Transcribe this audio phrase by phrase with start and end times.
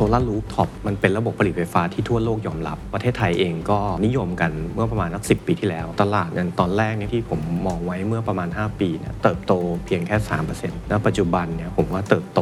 [0.00, 9.52] โซลารูฟท็อปมันเป็นระบบผลิตไฟฟ้าที่ทั่วโลกยอมรับ ประเทศไทยเองก็นิยมกันเมื่อประมาณสักสิบปีที่แล้ว ตลาดนั้นตอนแรกเนี่ยที่ผมมองไว้เมื่อประมาณ 5 ปีเนี่ยเติบโต
[9.86, 10.16] เพียงแค่
[10.52, 12.40] 3%แล้วปัจจุบันเนี่ยผมว่าเติบโต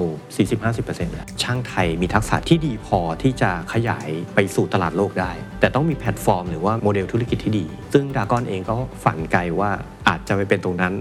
[0.56, 9.70] 40-50%แล้วช่างไทยมีทักษะที่ดีพอที่จะขยายไปสู่ตลาดโลกได้ แต่ต้องมีแพลตฟอร์มหรือว่าโมเดลธุรกิจที่ดี ซึ่งดากอนเองก็ฝันไกลว่า
[10.08, 10.94] อาจจะไปเป็นตรงนั้น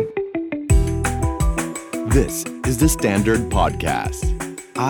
[2.18, 2.36] This
[2.70, 4.22] is the Standard Podcast.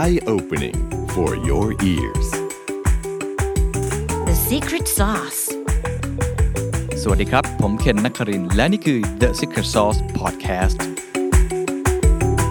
[0.02, 2.28] Eye-opening for your ears.
[4.30, 5.42] The secret sauce.
[7.02, 10.78] สวัสดีครับ ผมเคนนักครินทร์และนี่คือ The Secret Sauce Podcast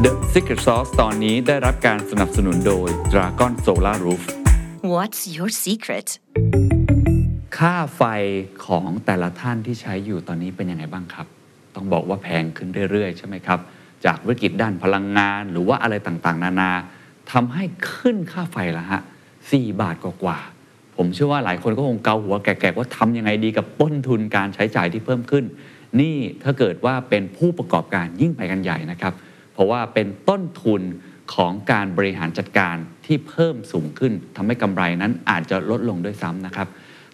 [0.04, 4.22] The Secret Sauce ตอนนี้ได้รับการสนับสนุนโดย Dragon Solar Roof
[4.94, 6.08] What's your secret?
[7.58, 8.02] ค่าไฟ
[8.66, 11.26] ของแต่ละท่านที่ใช้อยู่ตอนนี้เป็นยังไงบ้างครับ
[11.74, 13.60] ต้องบอกว่าแพงขึ้นเรื่อยๆ ใช่ไหมครับ
[14.04, 16.72] จากวิกฤตด้านพลังงานหรือว่าอะไรต่างๆ นานา
[17.32, 19.00] ทำให้ขึ้นค่าไฟละฮะ
[19.40, 25.44] 4บาทกว่าๆผมเชื่อว่าหลายคนก็คงเกาหัวแก่ๆว่าทำยังไงดีกับต้นทุนการใช้จ่ายที่เพิ่มขึ้น
[26.00, 29.14] นี่ถ้าเกิดว่าเป็นผู้ประกอบการยิ่งไปกันใหญ่นะครับ
[29.52, 30.82] เพราะว่าเป็นต้นทุน
[31.34, 36.68] ของการบริหารจัดการที่เพิ่มสูงขึ้นทำให้กำไรนั้นอาจจะลดลงด้วยซ้ำนะครับ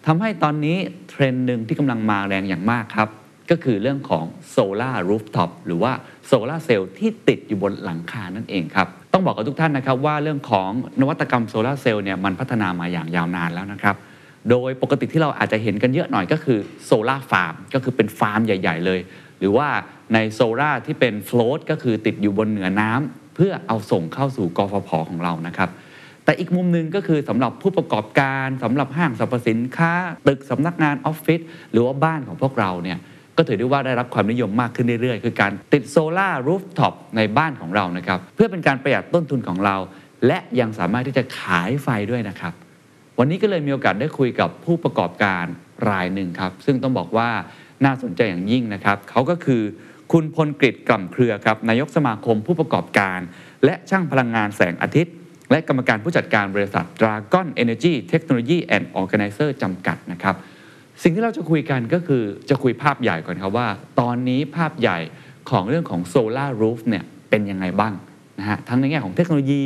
[0.05, 0.77] ทำให้ตอนนี้
[1.09, 3.09] เทรนด์หนึ่งที่กำลังมาแรงอย่างมากครับ
[3.51, 5.91] ก็คือเรื่องของโซลารูฟท็อปหรือว่า
[6.27, 10.69] โซลาเซลล์ที่ติดอยู่บนหลังคานั่นเองครับ ต้องบอกกับทุกท่านนะครับว่าเรื่องของ
[11.01, 13.95] นวัตกรรมโซลาเซลล์เนี่ยมันพัฒนามาอย่างยาวนานแล้วนะครับ
[14.49, 18.99] โดยปกติที่เราอาจจะเห็นกันเยอะหน่อยก็คือโซลาร์ฟาร์มก็คือเป็นฟาร์มใหญ่ ๆ เลย
[19.39, 19.67] หรือว่า
[20.13, 25.69] ในโซลาร์ที่เป็น float ก็คือติดอยู่บนเหนือน้ำเพื่อเอาส่งเข้าสู่กฟผของเรานะครับ
[26.25, 29.91] แต่อีกมุมหนึ่งก็คือสำหรับผู้ประกอบการสำหรับห้างสรรพสินค้า
[30.27, 32.97] ตึกสำนักงานออฟฟิศหรือว่าบ้านของพวกเราเนี่ย
[33.37, 39.75] ก็ถือได้ว่าได้รับความนิยมมากขึ้นเรื่อยๆ คือการติดโซลาร์รูฟท็อปในบ้านของเรานะครับ เพื่อเป็นการประหยัดต้นทุนของเรา
[40.27, 42.53] และยังสามารถที่จะขายไฟด้วยนะครับ
[43.19, 45.45] วันนี้ก็เลยมีโอกาสได้คุยกับผู้ประกอบการ
[45.89, 47.29] รายหนึ่งครับ ซึ่งต้องบอกว่า
[47.85, 49.61] น่าสนใจอย่างยิ่งนะครับ เขาก็คือ
[50.11, 53.19] คุณพลกฤษกล่ำเครือครับนายกสมาคมผู้ประกอบการ
[53.65, 55.13] และช่างพลังงานแสงอาทิตย์
[55.51, 60.35] และกรรมการผู้จัดการบริษัท Dragon Energy Technology and Organizer จำกัดนะครับ
[61.01, 63.67] สิ่งที่เราจะคุยกันก็คือจะคุยภาพใหญ่ก่อนครับว่า
[63.99, 64.97] ตอนนี้ภาพใหญ่
[65.49, 67.93] ของเรื่องของโซลารูฟเนี่ยเป็นยังไงบ้าง
[68.39, 69.63] นะฮะทั้งในแง่ของเทคโนโลยี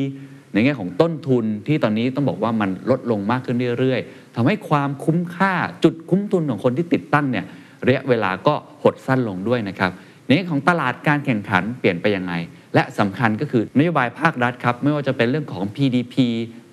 [0.53, 7.45] ในแง่ของต้นทุนที่ตอนนี้ต้องบอกว่ามันลดลงมากขึ้นเรื่อยๆทำให้ความคุ้มค่าจุดคุ้มทุนของคนที่ติดตั้งเนี่ย
[7.87, 9.91] ระยะเวลาก็หดสั้นลงด้วยนะครับ
[10.25, 12.33] ในแง่ของตลาดการแข่งขันเปลี่ยนไปยังไง
[12.75, 16.15] และสำคัญก็คือนโยบายภาครัฐครับไม่ว่าจะเป็นเรื่องของ PDP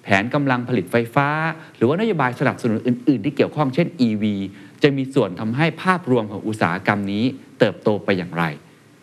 [0.05, 1.29] แผนกำลังผลิตไฟฟ้า
[1.77, 4.25] หรือว่านโยบายสนับสนุนอื่น ๆ ที่เกี่ยวข้องเช่น EV
[4.83, 7.25] จะมีส่วนทำให้ภาพรวมของอุตสาหกรรมนี้
[7.59, 8.45] เติบโตไปอย่างไร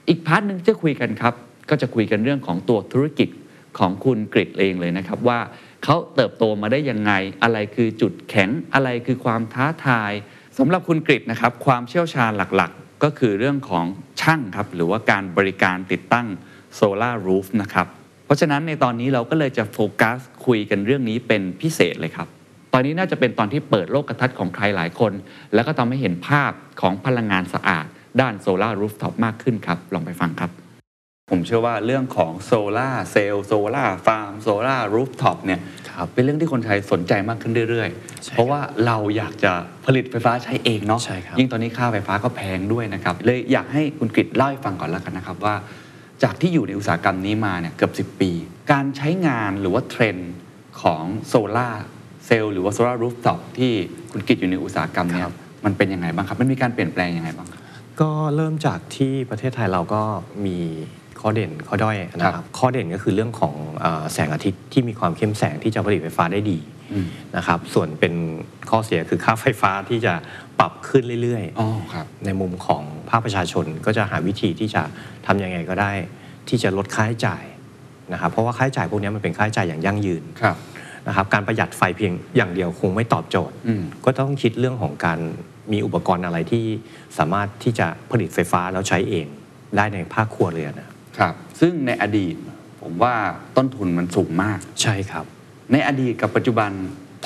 [0.07, 1.33] อีก part หนึ่งจะคุยกันครับ
[1.69, 3.29] ก็จะคุยกันเรื่องของตัวธุรกิจ
[3.77, 5.39] ของคุณกฤษเองเลยนะครับว่า
[5.83, 7.11] เขาเติบโตมาได้ยังไง
[7.43, 10.11] อะไรคือจุดแข็งอะไรคือความท้าทาย
[10.57, 13.85] สำหรับคุณกฤษนะครับความเชี่ยวชาญหลักๆ ก็คือเรื่องของ
[14.21, 16.27] ช่างครับหรือว่าการบริการติดตั้ง
[16.75, 17.87] โซลารูฟนะครับ
[18.31, 22.27] เพราะฉะนั้นในตอนนี้เราก็เลยจะโฟกัสคุยกันเรื่องนี้เป็นพิเศษเลยครับ
[22.73, 25.13] ตอนนี้น่าจะเป็นตอนที่เปิดโลกทัศน์ของใครหลายคน
[25.53, 27.85] แล้วก็ทำให้เห็นภาพของพลังงานสะอาด
[28.21, 30.51] ด้านโซลารูฟท็อปมากขึ้นครับ ลองไปฟังครับ
[31.31, 35.59] ผมเชื่อว่าเรื่องของโซลาเซลล์โซลาฟาร์มโซลารูฟท็อปเนี่ย
[35.89, 37.89] ครับเป็นเรื่องที่คนไทยสนใจมากขึ้นเรื่อย
[38.23, 39.53] ใช่ๆเพราะว่าเราอยากจะ
[39.85, 45.55] ผลิตไฟฟ้าใช้เองเนาะใช่ครับยิ่งตอนนี้ค่าไฟฟ้าก็แพงด้วยนะครับเลยอยากให้คุณกฤษเล่าให้ฟังก่อนแล้วกันนะครับว่า
[46.23, 48.31] จากที่อยู่ในอุตสาหกรรมนี้มาเนี่ยเกือบ 10 ปี
[48.71, 50.31] การใช้งานหรือว่าเทรนด์
[50.81, 51.69] ของโซลา
[52.25, 53.71] เซลล์หรือว่าโซลารูฟท็อปที่
[54.11, 55.25] คุณกฤษอยู่ในอุตสาหกรรมเนี่ย
[55.65, 57.61] มันเป็นยังไงบ้างครับ มันมีการเปลี่ยนแปลงยังไงบ้างครับ
[58.01, 60.01] ก็เริ่มจากที่ประเทศไทยเราก็
[60.45, 60.57] มี
[61.19, 66.80] ข้อเด่นข้อด้อยนะคครัรับบข้อเด่นก็คือเรื่องของเออแสงอาทิตย์ที่มีความเข้มแสงที่จะผลิตไฟฟ้าได้ดีอืม
[67.37, 68.13] นะครับ ส่วนเป็น
[68.69, 70.13] ข้อเสียคือค่าไฟฟ้าที่จะ
[70.59, 74.83] ปรับขึ้นเรื่อยอ๋อครับๆในมุมของภาคประชาชนก็จะหาวิธีที่จะ
[75.25, 75.91] ทำยังไงก็ได้
[76.49, 77.43] ที่จะลดค่าใช้จ่าย
[78.13, 80.57] นะครับเพราะว่าค่าใช้จ่ายพวกนี้มันเป็นค่าใช้จ่ายอย่างยั่งยืนครับ
[81.07, 85.19] นะครับการประหยัดไฟเพียงอย่างเดียวคงไม่ตอบโจทย์อืมก็ต้องคิดเรื่องของการ
[85.71, 86.65] มีอุปกรณ์อะไรที่
[87.17, 89.27] สามารถที่จะผลิตไฟฟ้าแล้วใช้เอง
[89.77, 92.35] ได้ในภาคครัวเรือนนะครับครับซึ่งในอดีต
[92.81, 93.13] ผมว่า
[93.57, 95.25] ต้นทุนมันสูงมากใช่ครับ
[95.71, 96.71] ในอดีตกับปัจจุบัน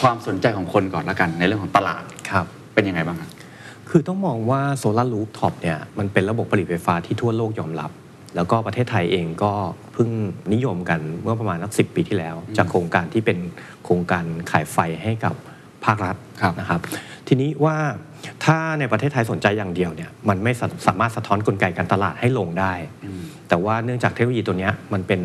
[0.01, 3.30] ความสนใจของคนก่อนละกัน ในเรื่องของตลาดครับเป็นยังไงบ้างครับ
[3.89, 7.92] คือต้องมองว่าโซลารูฟท็อปเนี่ยมันเป็นระบบผลิตไฟฟ้าที่ทั่วโลกยอมรับ
[8.36, 9.53] แล้วก็ประเทศไทยเองก็
[9.94, 10.09] เพิ่ง
[10.53, 13.38] นิยมกันเมื่อประมาณสักสิปีที่แล้ว จากโครงการที่เป็น
[13.83, 15.36] โครงการขายไฟให้กับ
[15.86, 16.80] ภาครัฐครับนะครับ
[17.27, 17.77] ทีนี้ว่า
[18.45, 22.74] ถ้าในประเทศไทยสนใจอย่างเดียวเนี่ยมันไม่สาสามารถสะท้อนกลไกการตลาดให้ลงได้
[23.50, 25.21] แต่ว่าเนื่องจากเทคโนโลยีตัวเนี้ยมันเป็น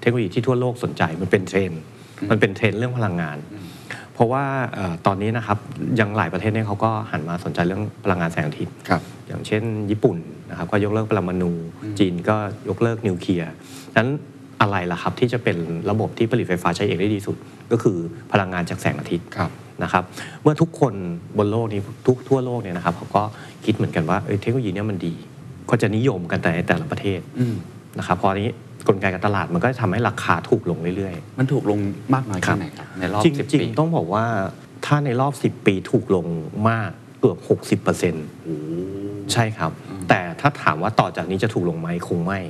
[0.00, 1.82] เทคโนโลยีที่ทั่วโลกสนใจมันเป็นเทรนด์
[2.30, 3.38] มันเป็นเทรนด์เรื่องพลังงาน
[4.14, 4.44] เพราะว่า
[4.74, 5.58] เอ่อตอนนี้นะครับ
[6.00, 10.16] ยังหลายประเทศเนี่ยเขาก็หันมาสนใจเรื่องพลังงานแสงอาทิตย์ครับอย่างเช่น ญี่ปุ่น
[10.50, 11.50] นะครับก็ยกเลิกปรมาณู
[11.82, 12.36] อืมจีนก็
[12.68, 13.50] ยกเลิกนิวเคลียร์
[13.96, 14.08] นั้น
[14.60, 15.56] อะไรล่ะครับที่จะเป็น
[15.90, 17.36] ระบบที่ผลิตไฟฟ้าใช้เองได้ดีสุด
[17.72, 17.96] ก็คือ
[18.32, 19.50] พลังงานจากแสงอาทิตย์ครับ
[19.82, 20.04] นะครับ
[20.42, 20.94] เมื่อทุกคน
[21.38, 23.22] บนโลกนี้ทุกทั่วโลกเนี่ยนะครับเขาก็
[23.64, 25.14] คิดเหมือนกันว่าเอ้ยเทคโนโลยีเนี้มันดี
[25.70, 27.56] ก็จะนิยมกันแต่ในแต่ละประเทศอืม
[27.98, 28.50] นะครับเพราะนี้
[28.88, 31.78] กลไกการตลาดมันก็จะทำให้ราคาถูกลงเรื่อย มันถูกลง
[32.14, 34.24] มากน้อยแค่ไหนครับ ในรอบๆ จสิบริง ปีๆ ต้องบอกว่า
[34.86, 36.26] ถ้าในรอบ 10 ปีถูกลง
[36.70, 36.90] มาก
[37.20, 37.38] เกือบ
[37.80, 39.70] 60%ใช่ครับ
[40.08, 42.40] แต่ถ้าถามว่าต่อจากนี้จะถูกลงไหมคงไม่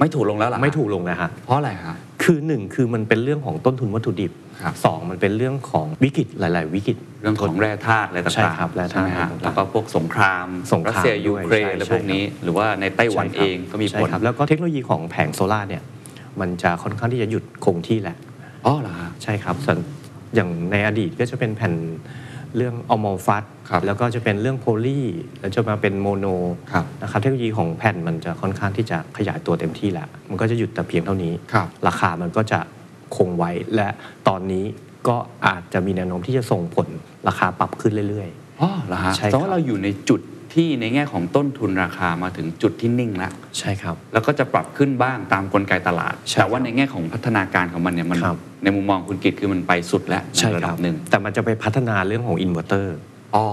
[0.00, 1.96] ไม่ถูกลงแล้วเหรอไม่ถูกลงนะฮะ เพราะอะไรครับ
[2.30, 4.32] คือหนึ่งคือมันเป็นเรื่องของต้นทุนวัตถุดิบ
[4.62, 15.82] ครับสองมันเป็นเรื่องของวิกฤตหลาย ๆ วิกฤตเรื่องของแร่ธาตุอะไรต่างๆใช่ครับแร่ธาตุใช่ไหมฮะต่างๆแล้วก็พวกสงครามสงครามรัสเซียยูเครนด้วยใช่อะไรพวกนี้ใช่ครับหรือว่าในไต้หวันใช่คเอรับงก็มีใช่ผลครับแล้วก็เทคโนโลยีของแผงโซลาร์เนี่ย
[16.40, 18.16] มันจะค่อนข้างที่จะหยุดคงที่แหละ
[18.66, 19.78] อ๋อเหรอฮะใช่ครับส่วน
[20.34, 21.74] อย่างในอดีตก็จะเป็นแผ่น
[22.56, 25.00] เรื่องอัลมอลฟัตครับแล้วก็จะเป็นเรื่องโพลี
[25.40, 26.26] แล้วจะมาเป็นโมโน
[26.72, 32.60] ครับนะครับเทคโนโลยีของแผ่นมันจะค่อนข้างที่จะขยายตัวเต็มที่แหละมันก็จะหยุดแต่เพียงเท่านี้ ครับ ราคามันก็จะ
[33.16, 33.88] คงไว้และ
[34.28, 34.64] ตอนนี้
[35.08, 35.16] ก็
[35.46, 36.88] อาจจะมีแนวโน้มที่จะส่งผล
[37.28, 38.28] ราคาปรับขึ้นเรื่อย
[38.60, 40.20] อ๋อเหรอฮะใช่ครับ แต่ว่าเราอยู่ในจุด
[40.54, 52.98] ที่ในแง่ของต้นทุนราคามาถึงจุดที่นิ่งแล้วๆใช่ครับ แล้วก็จะปรับขึ้นบ้างตามกลไกตลาดใช่แต่ว่าครับในแง่ของพัฒนาการของมันเนี่ยมันครับในมุมมองคุณกิตคือมันไปสุดแล้วใช่ในระคดัรับบหนึ่งแต่มันจะไปพัฒนาเรื่องของอินเวอร์เตอร์
[53.36, 53.44] อ๋อ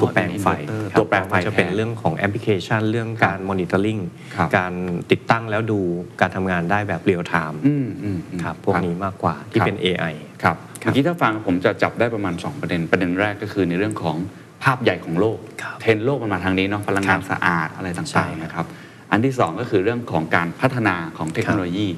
[0.00, 3.98] ตัวแปลงไฟเป็น inverter ครับตัวแปลงไฟมันจะเป็นแทเรื่องของแอปพลิเคชัน เรื่องการ monitoring
[4.36, 4.72] ครับการ
[5.10, 5.80] ติดตั้งแล้วดู
[6.20, 14.16] การทำงานได้แบบ real-time อืมอืมอืมครับพวกนี้มากกว่าที่ครับเป็น AI ครับครับเมื่อกี้ถ้าฟังผมจะจับได้ประมาณ 2 ประเด็นประเด็นแรกก็คือในเรื่องของ
[14.64, 18.66] ภาพใหญ่ของโลกครับเทรนด์โลกมันมาทางนี้เนาะพลังงานครับสะอาดอะไรใช่ต่างๆนะครับ
[19.10, 21.88] อันที่ 2 ก็คือเรื่องของการพัฒนาของเทคโนโลยี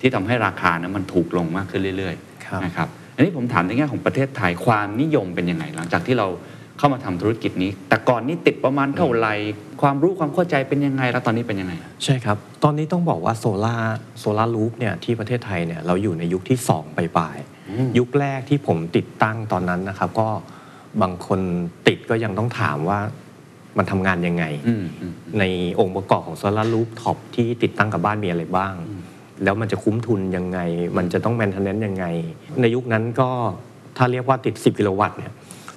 [0.00, 2.14] ที่ทำให้ราคานั้นมันถูกลงมากขึ้นเรื่อย
[2.46, 6.28] ครับๆนะครับอันนี้ผมถามในแง่ของประเทศไทยความนิยมเป็นยังไง หลังจากที่เรา
[6.78, 9.34] เข้ามาทำธุรกิจนี้ แต่ก่อนนี้ติดประมาณเท่าไหร่
[9.82, 11.72] ความรู้ความเข้าใจเป็นยังไง แล้วตอนนี้เป็นยังไง
[12.04, 13.76] ใช่ครับ ตอนนี้ต้องบอกว่าโซลา
[14.18, 17.36] โซลารูฟเนี่ยที่ประเทศไทยเนี่ยเราอยู่ในยุคที่2ปลาย
[17.68, 20.28] อืมๆยุคแรกที่ผมติดตั้งตอนนั้นนะครับก็
[21.02, 21.40] บางคน
[21.86, 23.00] ติดก็ยังต้องถามว่า
[23.78, 25.44] มันทำงานยังไงอืมอืมใน
[25.80, 28.74] องค์ประกอบของโซลารูฟท็อปที่ติดตั้งกับบ้านมีอะไรบ้าง
[29.44, 30.58] แล้วมันจะคุ้มทุนยังไง
[30.96, 32.04] มันจะต้อง maintenance ยังไง
[32.60, 33.30] ในยุคนั้นก็
[33.96, 35.32] ถ้าเรียกว่าติด 10 กิโลวัตต์เนี่ย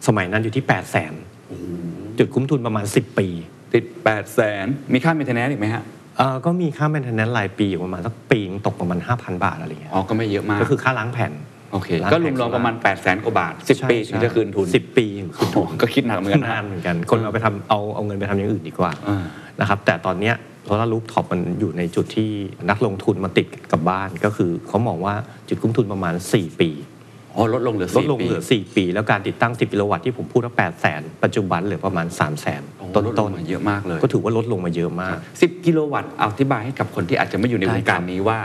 [0.08, 3.28] สมัยนั้นอยู่ที่ 8 0 0 0 0 0จุดคุ้มทุนประมาณ 10 ปี
[3.74, 5.84] ติด 8 0 0แสนมีค่า maintenance อีกไหมฮะ
[6.18, 11.32] เอ่อก็มีค่า maintenance รายปีอยู่ประมาณสักปีนึงตกประมาณ 5,000 บาทอะไรเงี้ยอ๋อก็ไม่เยอะมากก็คือค่าล้างแผ่น
[11.74, 15.06] ล้างแผงโซลาร์ โอเค ก็รงวมโซๆ ประมาณ 8 แสนกว่าบาท 10 ปีถึงจะคืนทุนสิบปี
[15.38, 19.24] คืนทุนก็คิดหนักเหมือนกันนานนะเหมือนกันคนเอาไปทำเอาเอาเงินไปทำอย่างอื่นดีกว่าอ่า
[19.60, 22.30] นะครับแต่ตอนเนี้ย solar rooftop มันอยู่ในจุดที่
[22.70, 25.16] นักลงทุนมาติดกับบ้านก็คือเขามองว่า
[25.50, 26.70] จุดคุ้มทุนประมาณ 4 ปี
[27.36, 38.40] อ๋อลดลงเหลือ 4 ปี ลดลงเหลือ 4 ปี แล้วการติดตั้ง 10กิโลวัตต์ที่ผมพูดว่า8 0 0แสนปัจจุบันเหลือประมาณ3 0 0แสนโอ้ต้นลดลต้งนมาเยอะมากเลย ก็ถือว่าลดลงมาเยอะมาก 10 กิโลวัตต์อธิบายให้กับคนที่อาจจะไม่ได้อยู่ในวงการนี้ครับว่า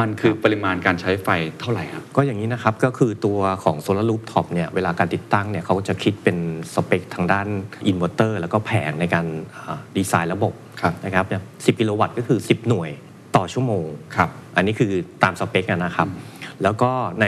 [0.00, 1.28] มันคือปริมาณการใช้ไฟ
[1.60, 6.36] เท่าไหร่ครับ ก็อย่างนี้นะครับก็คือตัวของ solar rooftop เนี่ยเวลาการติดตั้งเนี่ยเขาจะคิดเป็น
[6.74, 7.46] สเปคทางด้าน
[7.88, 12.90] อินเวอร์เตอร์แล้วก็แผงในการอ่าดีไซน์ระบบครับนะครับเนี่ย10กิโลวัตต์ก็คือ 10 หน่วย
[13.36, 13.86] ต่อชั่วโมง
[14.16, 14.92] ครับอันนี้คือ
[15.22, 16.08] ตามสเปคอะนะครับ
[16.62, 16.90] แล้วก็
[17.20, 17.26] ใน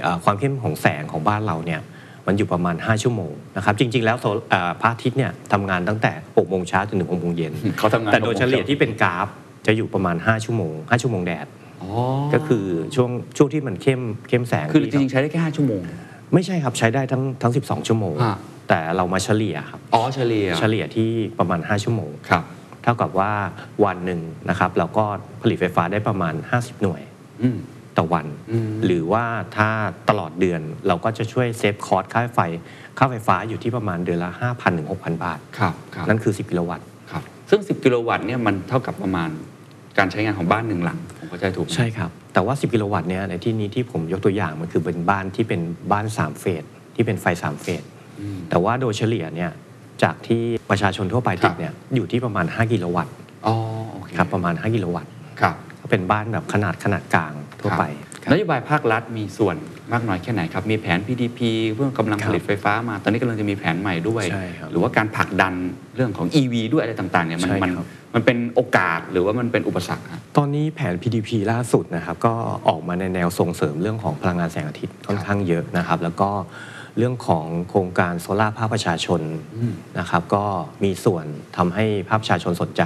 [0.00, 1.80] เอ่อความเข้มของแสงของบ้านเราเนี่ย
[2.26, 9.28] มันอยู่ประมาณ 5 ชั่วโมงนะครับจริง ๆ แล้ว sol เอ่อพระอาทิตย์เนี่ยทำงานตั้งแต่6โมงเช้าจนถึง6โมงเย็นเขาทำงานแต่โดย6โมงเฉลี่ยเช้าที่เป็นกราฟ
[9.66, 11.65] จะอยู่ประมาณ 5 ชั่วโมง 5 ชั่วโมงแดดอ๋อ
[12.34, 12.64] ก็คือ
[12.94, 15.82] ช่วงช่วงที่มันเข้มเข้มแสงคือที่จริงๆใช้ได้แค่5ชั่วโมง
[16.34, 22.44] ไม่ใช่ครับใช้ได้ทั้งทั้ง 12 ชั่วโมงฮะแต่เรามาเฉลี่ยครับอ๋อเฉลี่ยเฉลี่ยที่ประมาณ 5 ชั่วโมงครับ
[22.82, 23.32] เท่ากับว่า
[23.84, 25.04] วันหนึ่งนะครับเราก็
[25.42, 27.02] ผลิตไฟฟ้าได้ประมาณ 50 หน่วย
[27.42, 27.58] อืม
[27.98, 29.24] ต่อวันอืมหรือว่า
[29.56, 29.68] ถ้า
[30.08, 32.40] ตลอดเดือนเราก็จะช่วย save cost ค่าไฟ
[32.98, 39.30] ค่าไฟฟ้าอยู่ที่ประมาณเดือนละ 5,000ถึง6,000 บาทครับครับนั่นคือ 10 กิโลวัตต์ครับซึ่ง 10 กิโลวัตต์เนี่ยมันเท่ากับประมาณ
[39.98, 40.98] การใช้งานของบ้านหนึ่งหลัง
[41.30, 45.60] ผมเข้าใจถูกไหมใช่ครับ แต่ว่า 10 กิโลวัตต์เนี่ยในที่นี้ที่ผมยกตัวอย่างมันคือเป็นบ้านที่เป็น
[45.92, 46.62] บ้าน 3 เฟส
[46.94, 47.82] ที่เป็นไฟ 3 เฟส
[48.20, 49.50] อืมแต่ว่าโดยเฉลี่ยเนี่ย
[50.02, 53.12] จากที่ประชาชนทั่วไปติดครับเนี่ยอยู่ที่ประมาณ 5 กิโลวัตต์
[53.46, 53.54] อ๋อ
[53.92, 57.84] โอเคครับประมาณ 5 กิโลวัตต์ครับก็เป็นบ้านแบบขนาดขนาดกลางทั่วไป
[58.22, 59.56] ครับนโยบายภาครัฐมีส่วน
[59.92, 61.40] มากน้อยแค่ไหนครับ มีแผน PDP
[61.74, 65.54] เรื่องกำลังครัผบลิตไฟฟ้ามา ตอนนี้กำลังจะมีแผนใหม่ด้วยใช่ครับหรือว่าการผลักดัน
[65.96, 72.34] เรื่องของ EV ด้วยอะไรต่างๆเนี่ยมันใช่มันครับมันเป็นโอกาสหรือว่ามันเป็นอุปสรรคครับตอนนี้แผน PDP ล่าสุดนะครับก็
[72.68, 76.30] ออกมาในแนวส่งเสริมเรื่องของพลังงานแสงอาทิตย์ค่อนข้างเยอะนะครับ แล้วก็
[76.98, 79.20] เรื่องของโครงการโซลาร์ภาคประชาชน
[79.56, 80.44] อืมนะครับก็
[80.84, 81.24] มีส่วน
[81.56, 82.82] ทำให้ภาคประชาชนสนใจ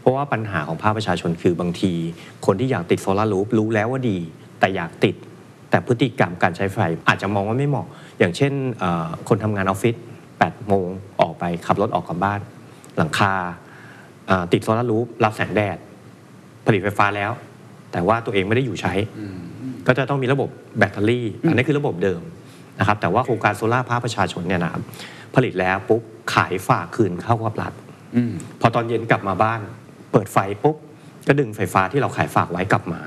[0.00, 1.92] เพราะว่าปัญหาของภาคประชาชนคือบางที
[2.46, 4.18] คนที่อยากติดโซลารูฟรู้แล้วว่าดี
[4.60, 5.14] แต่อยากติด
[5.70, 6.78] แต่พฤติกรรมการใช้ไฟ
[7.08, 7.86] อาจจะมองว่าไม่เหมาะ
[8.18, 9.94] อย่างเช่นเอ่อคนทำงานออฟฟิศ
[10.42, 10.88] 8โมง
[11.20, 12.40] ออกไปขับรถออกกลับบ้าน
[12.96, 13.32] หลังคา
[14.26, 15.76] เอ่อติด solar roof รับแสงแดด
[16.66, 17.30] ผลิตไฟฟ้าแล้ว
[17.92, 18.94] แต่ว่าตัวเองไม่ได้อยู่ใช้
[19.86, 22.20] ก็จะต้องมีระบบแบตเตอรี่ อันนี้คือระบบเดิม
[22.78, 24.82] นะครับแต่ว่าโครงการโซลาร์ภาคประชาชนเนี่ยนะครับ
[25.34, 26.02] ผลิตแล้วปุ๊บ
[26.34, 27.72] ขายฝากคืนเข้ากับรัฐ
[28.16, 29.60] อืมพอตอนเย็นกลับมาบ้าน
[30.12, 30.76] เปิดไฟปุ๊บ
[31.26, 33.00] ก็ดึงไฟฟ้าที่เราขายฝากไว้กลับมา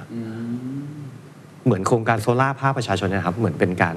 [1.66, 3.96] เหมือนโครงการโซลาร์ภาคประชาชนเนะครับ เหมือนเป็นการ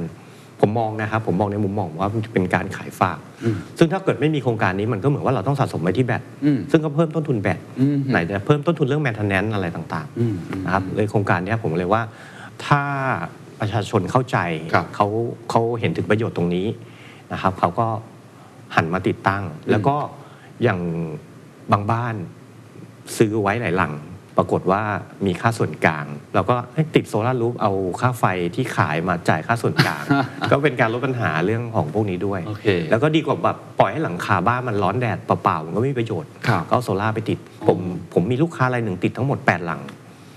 [0.61, 12.03] ผมมองนะครับผมมองในมุมมองว่ามันเป็นการขายฝากอืมซึ่งถ้าเกิดไม่มีโครงการนี้มันก็เหมือนว่าเราต้องสะสมไว้ที่แบตอืมซึ่งก็เพิ่มต้นทุนแบตอืมไหนจะเพิ่มต้นทุนเรื่องแมนเทนแนนอะไรต่างอืมอืมๆนะครับเลยโครงการเนี้ยผมเลยว่า
[12.67, 12.83] ถ้า
[13.61, 14.39] ประชาชนเข้าใจ
[14.75, 15.07] ครับเขา
[15.51, 16.67] เขาเห็นถึงประโยชน์ตรงนี้
[17.33, 17.87] นะครับเขาก็
[18.77, 19.97] หันมาติดตั้ง แล้วก็
[20.63, 20.81] อย่าง
[21.73, 22.15] บางบ้าน
[23.17, 23.93] ซื้อไว้หลายหลัง
[24.37, 24.83] ปรากฏว่า
[25.27, 28.25] มีค่าส่วนกลาง เราก็เอ้ยติดโซลาร์รูฟเอาค่าไฟ
[28.55, 30.05] ที่ขายมาจ่ายค่าส่วนกลาง
[30.51, 37.79] ก็เป็นการลดปัญหาเรื่องของพวกนี้ด้วยโอเคแล้วก็ดีกว่าแบบปล่อยให้หลังคาบ้านมันร้อนแดดเปล่าๆมันก็ไม่มีประโยชน์ครับก็เอาโซล่าร์ไปติดผม
[38.15, 39.81] ผมมีลูกค้ารายหนึ่งติดทั้งหมด 8 หลัง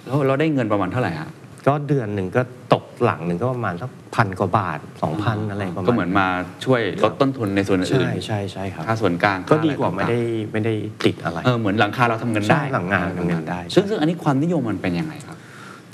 [0.05, 1.29] แล้วเราได้เงินประมาณเท่าไหร่ฮะ
[1.67, 2.41] ก็เดือนหนึ่งก็
[2.73, 4.79] ตกหลังหนึ่งก็ประมาณสักพันกว่าบาท
[5.15, 6.27] 2,000 อะไรประมาณก็เหมือนมา
[6.65, 10.19] ช่วยลดต้นทุนในส่วนอื่นใช่ใช่ใช่ครับค่าส่วนกลางก็ค่ดีกว่าอะไม่รได้
[10.51, 10.73] ไม่ได้
[11.05, 15.37] ติดอะไรเออเหมือนหลังคาเราทำเงินใช่ได้หลังงานทำเงินได้ ซึ่งซึ่งอันนี้ความนิยมมันเป็นยังไงครับ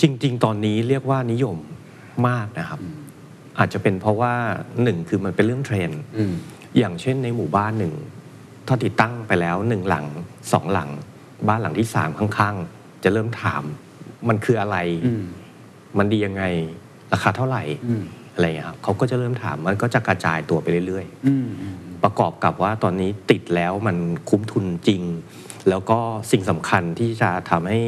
[0.01, 1.57] จริง ๆ ตอนนี้เรียกว่านิยม
[2.27, 2.79] มากนะครับ
[3.59, 4.33] อาจจะเป็นเพราะว่า
[4.83, 6.33] หนึ่งคือมันเป็นเรื่องเทรนด์อืม
[6.77, 7.93] อย่างเช่นในหมู่บ้านหนึ่ง
[8.67, 10.05] ถ้าติดตั้งไปแล้วหนึ่งหลัง
[10.51, 10.89] สองหลัง
[11.47, 13.63] บ้านหลังที่สามข้างๆ จะเริ่มถาม
[14.29, 14.77] มันคืออะไร
[15.07, 15.13] อื
[15.93, 16.43] มมันดียังไง
[17.13, 23.97] ราคาเท่าไหร่อืมอะไรอย่างเงี้ยครับเขาก็จะเริ่มถามมันก็จะกระจายตัวไปเรื่อยอืมอืมๆประกอบกับว่าตอนนี้ติดแล้วมัน
[24.29, 25.01] คุ้มทุนจริง
[25.69, 25.99] แล้วก็
[26.31, 27.79] สิ่งสำคัญที่จะทำให้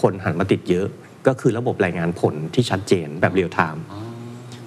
[0.00, 0.86] คนหันมาติดเยอะ
[1.26, 3.84] ก็คือระบบรายงานผลที่ชัดเจนแบบ real-time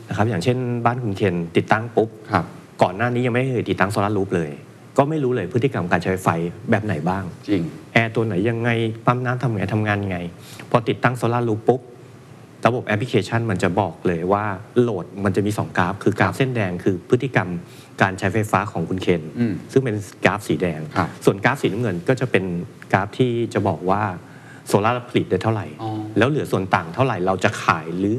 [0.10, 2.46] นะครับอย่างเช่นบ้านคุณเคนติดตั้งปุ๊บครับ
[2.82, 4.52] ก่อนหน้านี้ยังไม่เคยติดตั้ง solar roof เลย
[4.98, 6.28] ก็ไม่รู้เลยพฤติกรรมการใช้ไฟ
[6.70, 7.64] แบบไหนบ้างจริง
[7.94, 8.70] แอร์ตัวไหนยังไง
[9.06, 10.20] ปั๊มน้ำทำไงทำงานยังไง
[10.72, 11.82] พอติดตั้ง solar roof ปุ๊บ
[12.66, 14.46] ระบบแอปพลิเคชันมันจะบอกเลยว่า
[14.82, 17.50] load มันจะมี 2 กราฟ คือกราฟเส้นแดงคือพฤติกรรม
[18.02, 19.96] การใช้ไฟฟ้าของคุณเคนอืมซึ่งเป็น
[20.26, 22.46] กราฟสีแดงครับส่วนกราฟสีน้ำเงินก็จะเป็น
[22.94, 24.02] กราฟที่จะบอกว่า
[24.68, 28.18] โซลาร์ผลิตได้เท่าไหร่อ๋อแล้วเหลือส่วนต่างเท่าไหร่เราจะขายหรือ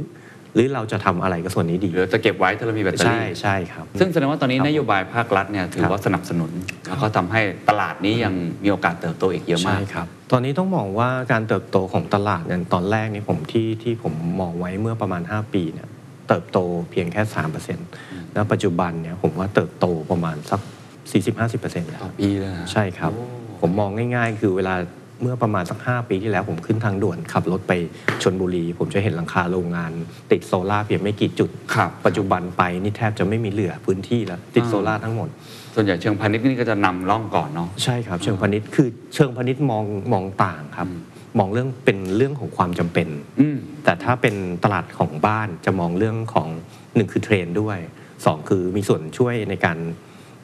[0.57, 6.51] หรือเราจะทำอะไรกับส่วนนี้ดีหรือจะเก็บไว้ถ้าเรามีแบตเตอใช่รี่ใช่ครับ ซึ่งแสดงว่าตอนนี้ครับนโยบายภาครัฐเนี่ยถือครับว่าสนับสนุน
[6.89, 15.89] แล้วก็ทำให้ตลาดนี้ยังมีโอกาสเติบโตอีกเยอะมากใช่ครับตอนนี้ต้องมองว่าการเติบโตของตลาดเนี่ยตอนแรกนี่ผมที่ที่ผมมองไว้เมื่อประมาณ 5 ปีเนี่ย
[16.29, 16.59] เติบโต
[16.91, 17.23] เพียงแค่
[17.79, 20.61] 3%แล้วปัจจุบันเนี่ยผมว่าเติบโตประมาณสัก
[21.27, 23.13] 40-50%แล้วต่อปีเลยนะใช่ครับ
[23.61, 24.75] ผมมองง่ายๆ คือเวลา
[25.23, 27.73] เมื่อประมาณสัก 5 ปีที่แล้วผมขึ้นทางด่วนขับรถไป
[28.23, 29.93] ชลบุรี ผมจะเห็นหลังคาโรงงาน
[30.33, 35.29] ติดโซล่าร์เพียงไม่กี่จุด ครับ ปัจจุบันไปนี่แทบจะไม่มีเหลือพื้นที่แล้ว ติดอ่าโซล่าร์ทั้งหมด
[35.75, 41.01] ส่วนใหญ่เชิงพาณิชย์นี่ก็จะนำร่องก่อนเนาะ ใช่ครับ เชิงพาณิชย์คือเชิงพาณิชย์มองมองต่างครับอืม
[41.39, 43.09] มองเรื่องเป็นเรื่องของความจำเป็น
[43.41, 46.49] อืม แต่ถ้าเป็นตลาดของบ้านจะมองเรื่องของ
[46.95, 47.79] หนึ่งคือเทรนด์ด้วย
[48.25, 49.79] สองคือมีส่วนช่วยในการ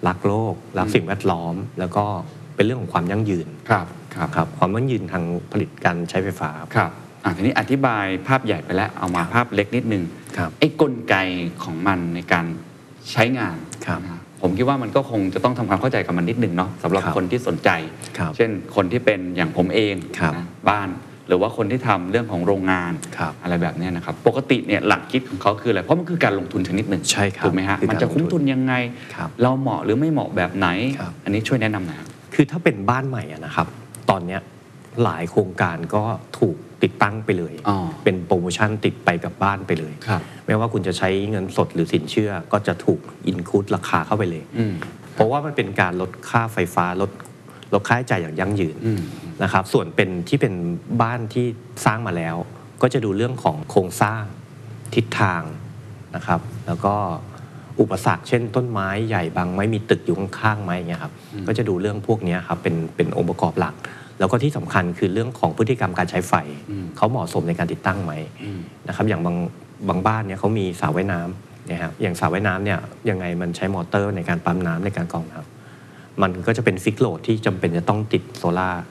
[0.07, 2.05] รักโลก รักสิ่งแวดล้อม แล้วก็
[2.57, 6.91] เป็นเรื่องของความยั่งยืนครับครับครับความยั่งยืนทางผลิตการใช้ไฟฟ้าครับ
[7.25, 10.05] อะทีนี้อธิบายภาพใหญ่ไปแล้วเอามาภาพเล็กนิดนึง
[10.37, 11.15] ครับไอ้กลไก
[11.65, 12.47] ของมันในการ
[13.13, 13.57] ใช้งาน
[13.87, 17.71] ครับนะผมคิดว่ามันก็คงจะต้องทำความเข้าใจกับมันนิดนึงเนาะสำหรับครับคนที่สนใจ
[18.19, 20.89] ครับเช่นคนที่เป็นอย่างผมเองครับนะบ้าน
[21.29, 28.75] หรือว่าคนที่ทำเรื่องของโรงงานครับอะไรแบบเนี้ยนะครับ ปกติเนี่ยหลักคิดของเขาคืออะไร เพราะมันคือการลงทุนชนิดหนึ่งใช่ครับถูกไหมฮะคือมันการจะคุ้มลงทุทุนนยังไง
[29.15, 30.69] ครับเราเหมาะหรือไม่เหมาะแบบไหน
[30.99, 31.99] ครับอันนี้ช่วยแนะนำหน่อย
[32.33, 33.67] ครับคือถ้าเป็นบ้านใหม่อะนะครับ
[34.11, 34.41] ตอนเนี้ย
[35.05, 36.05] หลายโครงการก็
[36.39, 44.75] ถูกติดตั้งไปเลย อ๋อเป็นโปรโมชั่นติดไปกับบ้านไปเลย ครับ ไม่ว่าคุณจะใช้เงินสดหรือสินเชื่อก็จะถูกอินคูดราคาเข้าไปเลย อืม
[45.15, 47.11] เพราะว่ามันเป็นการลดค่าไฟฟ้าลด
[47.75, 49.01] ลดค่าใช้จ่ายอย่างยั่งยืนอืม
[49.43, 50.55] นะครับ ส่วนเป็นที่เป็น
[51.03, 51.47] บ้านที่
[51.85, 52.37] สร้างมาแล้ว
[52.83, 54.23] ก็จะดูเรื่องของโครงสร้าง
[54.95, 55.43] ทิศทาง
[56.17, 56.95] นะครับ แล้วก็
[57.81, 61.13] อุปสรรคเช่นต้นไม้ใหญ่บางไม้มีตึกอยู่ข้างๆไหมเนี่ยครับ
[61.47, 63.75] ก็จะดูเรื่องพวกเนี้ยครับเป็นเป็นองค์ประกอบหลัก
[64.19, 66.35] แล้วก็ที่สำคัญคือเรื่องของพฤติกรรมการใช้ไฟ
[66.71, 68.13] อืมเขาเหมาะสมในการติดตั้งไหม
[68.43, 69.37] อืมนะครับอย่างบาง
[69.89, 72.79] บางบ้านเนี่ยเขามีสระว่ายน้ำนะครับอย่างสระว่ายน้ำเนี่ย
[73.11, 78.83] ยังไงมันใช้มอเตอร์ในการปั๊มน้ำในการกรองน้ำมันก็จะเป็น fix load ที่จำเป็นจะต้องติดโซล่าร์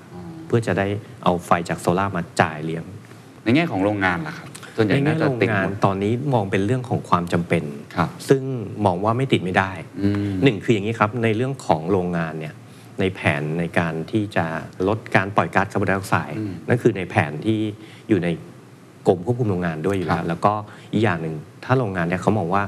[0.47, 0.87] เพื่อจะได้
[1.23, 2.83] เอาไฟจากโซล่าร์มาจ่ายเลี้ยง
[3.43, 7.63] ในแง่ของโรงงานล่ะครับ ส่วนใหญ่ในแง่น่าจะติดหมดตอนนี้มองเป็นเรื่องของความจำเป็น
[7.95, 8.43] ครับซึ่ง
[8.85, 12.55] มองว่าไม่ติดไม่ได้อืมหนึ่งคืออย่างนี้ครับในเรื่องของโรงงานเนี่ย
[12.99, 14.45] ในแผนในการที่จะ
[14.87, 17.59] ลดการปล่อยก๊าซคาร์บอนไดออกไซด์อืมนั่นคือในแผนที่
[18.09, 18.27] อยู่ใน
[19.07, 20.53] กรมควบคุมโรงงานด้วยอยู่ครัแล้วครับแล้วก็
[20.93, 21.35] อีกอย่างหนึ่ง
[21.65, 22.63] ถ้าโรงงานเนี่ยเขามองว่า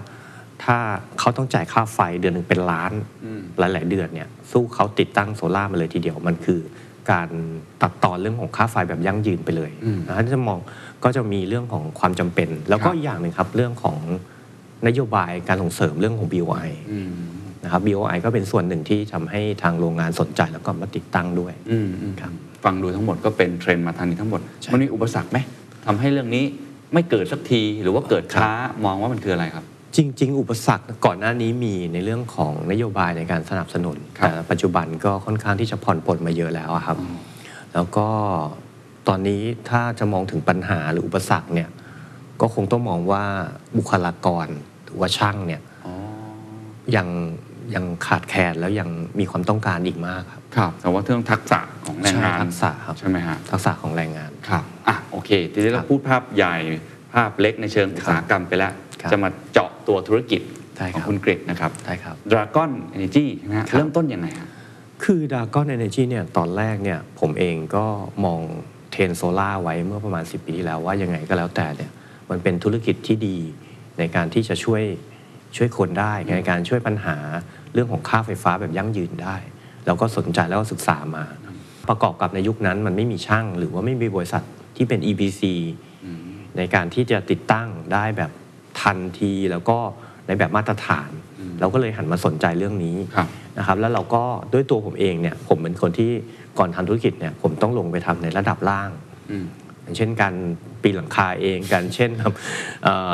[0.64, 0.78] ถ้า
[1.20, 2.92] เขาต้องจ่ายค่าไฟเดือนหนึ่งเป็นล้าน
[3.26, 6.60] อืมหลาย ๆ เดือนเนี่ยสู้เขาติดตั้งโซล่าร์มาเลยทีเดียวมันคือ
[7.12, 7.28] การ
[7.82, 10.60] ตัดตอนเรื่องของค่าไฟแบบยั่งยืนไปเลยอืมนะถ้าจะมอง
[11.04, 14.00] ก็จะมีเรื่องของความจำเป็น แล้วก็ครับอีกอย่างหนึ่งครับเรื่องของ
[14.88, 17.12] นโยบายการส่งเสริมเรื่องของ BOI อืม
[17.64, 22.34] นะครับ BOI ก็เป็นส่วนหนึ่งที่ทำให้ทางโรงงานสนใจแล้วก็มาติดตั้งด้วยอืมอืมครับ
[22.64, 25.38] ฟังดูทั้งหมดก็เป็นเทรนด์มาทางนี้ทั้งหมดใช่มันมีอุปสรรคไหม
[25.86, 26.46] ทำให้เรื่องนี้
[26.94, 28.54] ไม่เกิดสักทีหรือว่าเกิดครับช้า
[28.86, 36.98] มองว่ามันคืออะไรครับ จริง ๆ อุปสรรคก่อนหน้านี้มีในเรื่องของนโยบายในการสนับสนุนครับแต่ปัจจุบันก็ค่อนข้างที่จะผ่อนปลนมาเยอะแล้วอะครับ
[37.74, 38.08] แล้วก็
[39.08, 41.70] ตอนนี้ถ้าจะมองถึงปัญหาหรืออุปสรรคเนี่ย
[42.42, 43.24] ก็คงต้องมองว่า
[43.78, 44.48] บุคลากร
[44.84, 45.94] หรือว่าช่างเนี่ยอ๋อ
[46.96, 47.08] ยัง
[47.76, 56.56] ยังขาดแคลนแล้วยังมีความต้องการอีกมากครับครับ แต่ว่าเรื่องทักษะของแรงงานใช่ทักษะครับใช่ไหมฮะทักษะของแรงงานครับอะโอเค ทีนี้ครัเราบพูดภาพใหญ่
[57.14, 60.42] ภาพเล็กในเชิงอุตสาหกรรมไปแล้วครับจะมาเจาะ ตัวธุรกิจ
[60.78, 64.48] ใช่ขคอรังบคุณกริดนะครับได้ครับ Dragon Energy ใช่ไหมฮะครับเริ่มต้นยังไงฮะ
[65.04, 67.86] คือด a ก้อนเอเนจีเนี่ยตอนแรกเนี่ยผมเองก็
[68.26, 68.42] มอง
[68.92, 71.92] เทรนโซล่าไว้เมื่อประมาณ 10 ปีที่แล้วว่ายังไงก็แล้วแต่เนี่ย
[72.30, 73.38] มันเป็นธุรกิจที่ดี
[74.00, 74.84] ในการที่จะช่วย
[75.56, 77.18] ช่วยคนได้ในการช่วยปัญหา
[77.74, 79.36] เรื่องของค่าไฟฟ้าแบบยั่งยืนได้
[79.86, 81.24] เราก็สนใจแล้วก็ศึกษามา
[81.90, 84.44] ประกอบกับในยุคนั้นมันไม่มีช่าง หรือว่าไม่มีบริษัท
[84.76, 85.42] ที่เป็น EPC
[86.58, 88.32] ในการที่จะติดตั้งได้แบบ
[88.82, 89.78] ทันที แล้วก็
[90.28, 91.10] ในแบบมาตรฐาน
[91.60, 93.28] เราก็เลยหันมาสนใจเรื่องนี้ครับ
[93.58, 96.12] นะครับแล้วเราก็ด้วยตัวผมเองเนี่ยผมเป็นคนที่
[96.60, 98.90] ก่อนทำธุรกิจเนี่ยผมต้องลงไปทำในระดับล่าง
[99.30, 99.46] อืม
[99.84, 100.34] อย่างเช่นการ
[100.82, 102.34] ปีนหลังคาเองการเช่นครับ
[102.84, 103.14] เอ่อ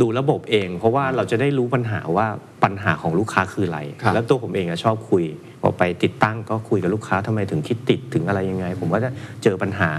[0.00, 2.26] ดูระบบเอง เพราะว่าเราจะได้รู้ปัญหาว่า
[2.64, 5.24] ปัญหาของลูกค้าคืออะไรครับแล้วตัวผมเองอะชอบคุย
[5.60, 9.10] พอไปติดตั้งก็คุยกับลูกค้าทำไมถึงคิดติดถึงอะไรยังไง ผมก็จะ
[9.42, 9.90] เจอปัญหา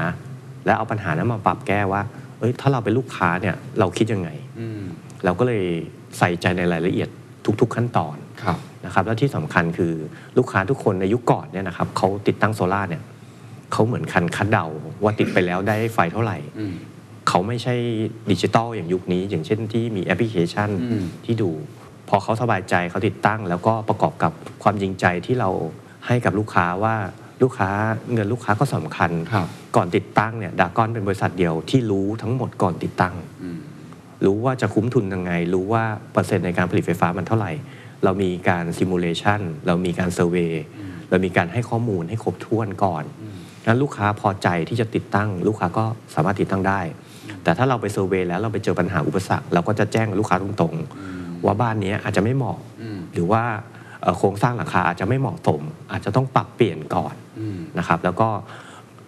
[0.65, 2.01] แล้วเอาปัญหานั้นมาปรับแก้ว่า
[2.39, 4.81] เอ้ยถ้าเราเป็นลูกค้าเนี่ยเราคิดยังไงอืม
[5.25, 5.65] เราก็เลย
[6.17, 7.09] ใส่ใจในรายละเอียด
[7.61, 9.93] ทุก ๆ ขั้นตอนครับนะครับแล้วที่สำคัญคือ
[10.38, 13.03] ลูกค้าทุกคนในยุคก่อนเนี่ยนะครับเขาติดตั้งโซล่าร์เนี่ย
[13.71, 14.65] เขาเหมือนคาดคาดเดา
[15.03, 16.73] ว่าติดไปแล้วได้ไฟเท่าไหร่อืม
[17.29, 17.75] เขาไม่ใช่
[18.32, 21.49] ดิจิตอลอย่างยุคนี้ อย่างเช่นที่มีแอปพลิเคชันอืมที่ดู
[22.10, 24.32] พอเขาสบายใจเขาติดตั้ง แล้วก็ประกอบกับ
[24.63, 25.49] ความจริงใจที่เรา
[26.08, 26.95] ให้กับลูกค้าว่า
[27.41, 27.69] ลูกค้า
[28.13, 33.60] เงินลูกค้าก็สำคัญครับก่อนติดตั้งเนี่ยดากอนเป็นบริษัทเดียวที่รู้ทั้งหมดก่อนติดตั้งอืม
[34.25, 37.51] รู้ว่าจะคุ้มทุนยังไง รู้ว่าเปอร์เซ็นต์ในการผลิตไฟฟ้ามันเท่าไหร่
[38.03, 40.53] เรามีการ simulation เรามีการ survey
[41.10, 43.03] เรามีการให้ข้อมูลให้ครบถ้วนก่อน
[43.65, 46.82] งั้นลูกค้าพอใจที่จะติดตั้ง ลูกค้าก็สามารถติดตั้งได้
[47.43, 53.43] แต่ถ้าเราไป survey แล้วเราไปเจอปัญหาอุปสรรคเราก็จะแจ้งกับลูกค้าตรงๆ ว่าบ้านนี้อาจจะไม่เหมาะอืมหรือว่า
[54.01, 58.29] เอ่อโครงสร้างหลังคาอาจจะไม่เหมาะสม อาจจะต้องปรับเปลี่ยนก่อนอืมนะครับแล้วก็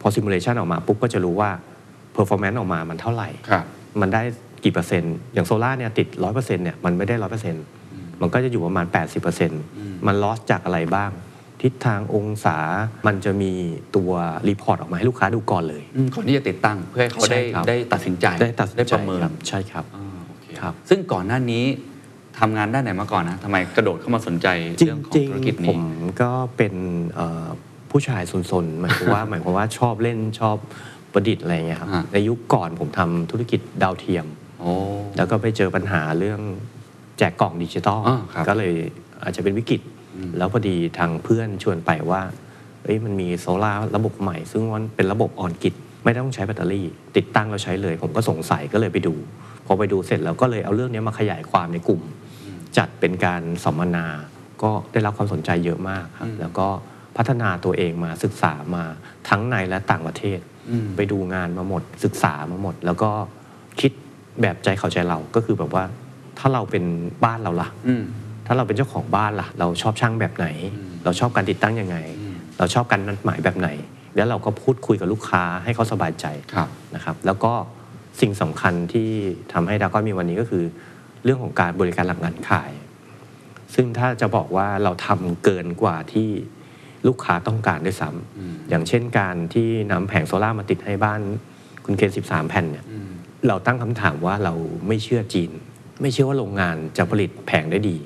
[0.02, 1.50] พอ simulation ออกมาปุ๊บก็จะรู้ว่า
[2.13, 3.65] performance ออกมามันเท่าไหร่ครับ
[4.02, 4.21] มันได้
[4.63, 7.63] กี่เปอร์เซ็นต์อย่างโซล่าร์เนี่ยติดร้อยเปอร์เซ็นต์เนี่ยมันไม่ได้ร้อยเปอร์เซ็นต์
[8.21, 9.62] มันก็จะอยู่ประมาณ 80เปอร์เซ็นต์
[10.08, 11.12] มัน loss จากอะไรบ้าง
[11.62, 12.58] ทิศทางองศา
[13.08, 13.54] มันจะมี
[13.95, 14.12] ตัว
[14.50, 21.63] report ออกมาให้ลูกค้าดูก่อนเลยอืมก่อนที่จะติดตั้งเพื่อให้เขาได้ใช่ครับได้ตัดสินใจได้ตัดสินได้ใจประเมินครับใช่ครับอ่าโอเคครับ ซึ่งก่อนหน้านี้
[22.39, 24.47] ทำงานด้านไหนมาก่อนนะทำไมกระโดดเข้ามาสนใจ
[24.80, 25.84] จเรื่องของริงธุรกิจๆผนี้ม
[26.21, 26.74] ก็เป็น
[27.15, 27.47] เอ่อ
[27.91, 28.21] ผู้ชาย
[28.52, 30.58] สนๆหมายความว่าหมายความว่าชอบเล่นชอบ
[31.13, 34.51] ประดิษฐ์อะไรเงี้ยครับอ่าในยุคก่อนผมทำธุรกิจดาวเทียมโอ้
[35.17, 36.41] แล้วก็ไปเจอปัญหาเรื่อง
[37.17, 38.74] แจกกล่องดิจิตอลอ่าครับก็เลย
[39.24, 39.82] อาจจะเป็นวิกฤต
[40.38, 42.21] แล้วพอดีทางเพื่อนชวนไปว่า
[42.84, 49.15] เอ้ยมันมีโซลาร์ระบบใหม่ ซึ่งมันเป็นระบบออนกิตไม่ต้องใช้แบตเตอรี่ ติดตั้งแล้วใช้เลย ผมก็สงสัยก็เลยไปดู
[49.65, 52.02] พอไปดูเสร็จแล้วก็เลยเอาเรื่องนี้มาขยายความในกลุ่ม
[52.78, 54.06] จัดเป็นการสัมมนา
[54.63, 56.67] ก็ได้รับความสนใจเยอะมากครับแล้วก็
[57.17, 58.84] พัฒนาตัวเองมาศึกษามา
[59.30, 63.12] ทั้งในและต่างประเทศอืมไปดูงานมาหมดศึกษามาหมด แล้วก็
[63.82, 63.91] คิด
[64.41, 65.84] แบบใจเขาใจเราก็คือแบบว่า
[66.39, 66.84] ถ้าเราเป็น
[67.25, 68.04] บ้านเราล่ะอืม
[68.47, 73.69] ถ้าเราเป็นเจ้าของบ้านล่ะ เราชอบช่างแบบไหนอืมเราชอบการติดตั้งยังไงอืมเราชอบการนัดหมายแบบไหน
[74.15, 77.54] แล้วเราก็พูดคุยกับลูกค้าให้เขาสบายใจครับนะครับ แล้วก็
[78.21, 79.10] สิ่งสำคัญที่
[79.54, 80.63] ทำให้ดาก้อนมีวันนี้ก็คือ
[81.23, 82.71] เรื่องของการบริการหลังการขาย
[83.73, 86.30] ซึ่งถ้าจะบอกว่าเราทำเกินกว่าที่
[87.08, 91.21] ลูกค้าต้องการด้วยซ้ำอืมอย่างเช่นการที่นำแผงโซล่าร์มาติดให้บ้าน
[91.86, 92.90] คุณเคน13 แผ่นเนี่ยอืม
[93.47, 94.54] เราตั้งคำถามว่าเรา
[94.88, 95.51] ไม่เชื่อจีน
[96.01, 97.97] ไม่เชื่อว่าโรงงานจะผลิตแผงได้ดี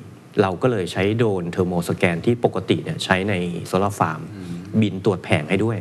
[0.41, 3.33] เราก็เลยใช้โดรน thermoscan ที่ปกติเนี่ยใช้ใน
[3.67, 4.21] solar farm
[4.81, 5.77] บินตรวจแผงให้ด้วย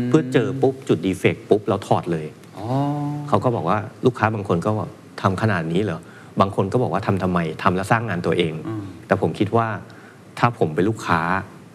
[0.00, 2.26] มเพื่อเจอปุ๊บจุดดีเฟกต์ปุ๊บเราถอดเลย
[2.56, 2.66] อ๋อ
[3.28, 4.88] เขาก็บอกว่าลูกค้าบางคนก็บอก
[5.22, 6.00] ทำขนาดนี้เหรอ
[6.40, 9.68] บางคนก็บอกว่าทำทำไมทำแล้วสร้างงานตัวเองอืมแต่ผมคิดว่า
[10.38, 11.20] ถ้าผมเป็นลูกค้า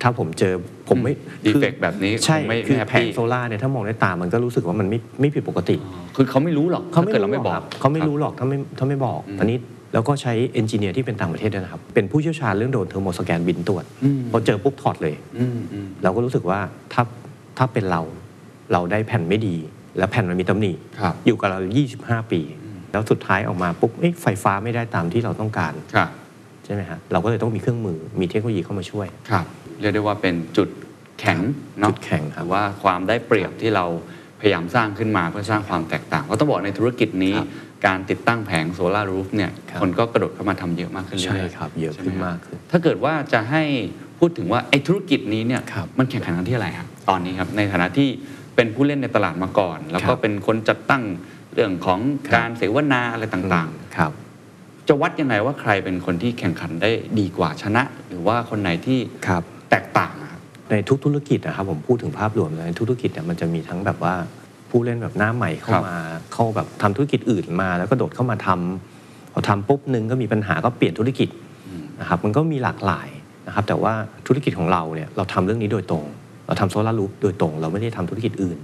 [0.02, 0.54] ถ้าผมเจอ
[0.90, 1.14] ผมไม่
[1.46, 5.76] ดีคือเฟกแบบนี้ใช่คงไม่คือไม่แฮปแผปี้งโซล่าร์เนี่ยถ้ามองด้วยตามันก็รู้สึกว่ามันไม่ไม่ผิดปกติ
[6.16, 9.58] คือเขาไม่รู้หรอกเขาถ้าไม่เกิดเรารู้ไม่หรบออกกครับเขาไม่รู้หรอกถ้าไม่ถ้าไม่บอกอืมตอนนี้
[9.94, 16.60] แล้วก็ใช้เอนจิเนียร์ที่เป็นต่างประเทศด้วยนะครับ เป็นผู้เชี่ยวชาญเรื่องโดนเทอร์โมสแกนบินตรวจอืมพอเจอปุ๊บถอดเลยอืมอืมเราก็รู้สึกว่า
[16.94, 17.04] ถ้า
[17.58, 18.02] ถ้าเป็นเรา
[18.74, 19.56] เราได้แผ่นไม่ดี
[19.98, 21.60] แล้วแผ่นมันมีตำหนิครับอยู่กับเรา
[21.96, 22.42] 25 ปี
[22.92, 26.10] แล้วสุดท้ายออกมาปุ๊บเอ๊ะไฟฟ้าไม่ได้ตามที่เราต้องการครับ
[26.66, 29.46] ใช่ไหมฮะเราก็เลยต้องมีเครื่องมือมีเทคโนโลยีเข้ามาช่วยครับ
[29.80, 30.70] เรียกได้ว่าเป็นจุด
[31.20, 31.40] แข็ง
[31.80, 33.86] เนาะจุดแข็งครับหรือว่าความได้เปรียบที่เรา
[34.40, 37.48] พยายามสร้างขึ้นมาเพื่อสร้างความแตกต่างเพราะต้องบอกในธุรกิจนี้ครับ
[37.88, 43.64] การติดตั้งแผงโซลารูฟเนี่ยครับคนก็กระโดดเข้ามาทำเยอะมากขึ้นเรื่อยๆใช่ครับเยอะขึ้นใช่ไหมากขึ้นถ้าเกิดว่าจะให้
[44.20, 48.10] พูดถึงว่าไอ้ธุรกิจนี้เนี่ยครับมันแข่งขันกันที่อะไรครับตอนนี้ครับในฐานะที่
[48.56, 51.04] เป็นผู้เล่นในตลาดมาก่อน แล้วก็ครับเป็นคนจัดตั้ง
[51.54, 64.14] เรื่องของครับการเสวนาอะไรต่างครับๆจะวัดยังไงว่าใครเป็นคนที่แข่งขันได้ดีกว่าชนะ หรือว่าคนไหนที่ครับ แตกต่างอะครับในทุกธุรกิจนะครับผมพูดถึงภาพรวมเลยทุกธุรกิจเนี่ยมันจะมีทั้งแบบว่า
[64.70, 65.98] ผู้เล่นแบบหน้าใหม่เข้าครับมา
[66.34, 71.30] เข้าแบบทำธุรกิจอื่นมา แล้วก็โดดเข้ามาทำพอทำปุ๊บหนึ่งก็มีปัญหาก็เปลี่ยนธุรกิจ
[72.00, 73.08] นะครับมันก็มีหลากหลาย
[73.48, 73.94] นะครับแต่ว่า
[74.28, 76.04] ธุรกิจของเราเนี่ยเราทำเรื่องนี้โดยตรง
[76.48, 78.58] เราทำโซลารูปโดยตรง เราไม่ได้ทำธุรกิจอื่น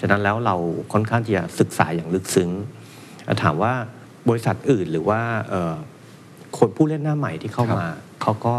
[0.00, 0.56] ฉะนั้นแล้วเรา
[0.92, 2.50] ค่อนข้างที่จะศึกษาอย่างลึกซึ้ง
[3.24, 3.72] แล้วถามว่า
[4.28, 5.74] บริษัทอื่นหรือว่าเอ่อ
[6.58, 7.86] คนผู้เล่นหน้าใหม่ที่เข้ามา
[8.22, 8.54] เขาก็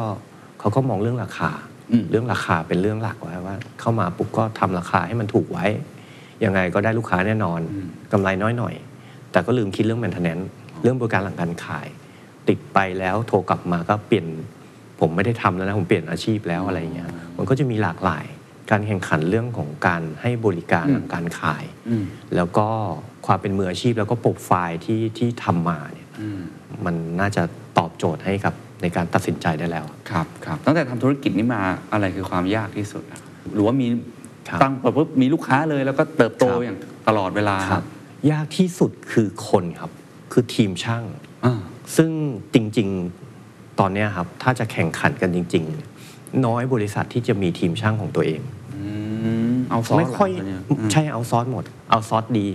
[0.59, 1.72] เขาก็มองเรื่องราคาอืม
[2.09, 5.65] เรื่องราคาเป็นเรื่องหลักไว้ว่า เข้ามาปุ๊บก็ทำราคาให้มันถูกไว้
[6.43, 8.75] ยังไงก็ได้ลูกค้าแน่นอนอืมกำไรน้อยหน่อย
[9.31, 10.45] แต่ก็ลืมคิดเรื่อง maintenance
[10.81, 11.87] เรื่องบริการหลังการขาย
[12.47, 14.27] ติดไปแล้วโทรกลับมาก็เปลี่ยน
[14.99, 18.25] ผมไม่ได้ทำแล้วนะผมเปลี่ยนอาชีพแล้วอะไรอย่างเงี้ยมันก็จะมีหลากหลาย
[18.71, 22.67] การแข่งขันเรื่องของการให้บริการหลังการขายอืมแล้วก็
[23.25, 26.41] ความเป็นมืออาชีพแล้วก็โปรไฟล์ที่ที่ทำมาเนี่ยอืม
[26.85, 27.43] มันน่าจะ
[27.77, 28.53] ตอบโจทย์ให้กับ
[28.83, 31.61] ในการตัดสินใจได้แล้ว ครับครับตั้งแต่ทำธุรกิจนี้มา
[31.93, 33.21] อะไรคือความยากที่สุดอะ
[33.53, 33.87] หรือว่ามี
[34.49, 37.83] ครับตั้งปุ๊บมีลูกค้าเลยแล้วก็เติบโตครับอย่างตลอดเวลาครับ
[38.31, 39.91] ยากที่สุดคือคนครับ
[40.31, 41.03] คือทีมช่าง
[41.45, 41.53] อ่า
[41.95, 42.09] ซึ่ง
[42.53, 42.87] จริง
[43.33, 45.63] ๆตอนเนี้ยครับ ถ้าจะแข่งขันกันจริง
[46.03, 48.41] ๆ น้อยบริษัทที่จะมีทีมช่างของตัวเอง
[48.75, 48.83] อื
[49.53, 52.47] มเอาซอสไม่ค่อยเหรตนเนี้มใช่เอาซอสหมด เอาซอสดี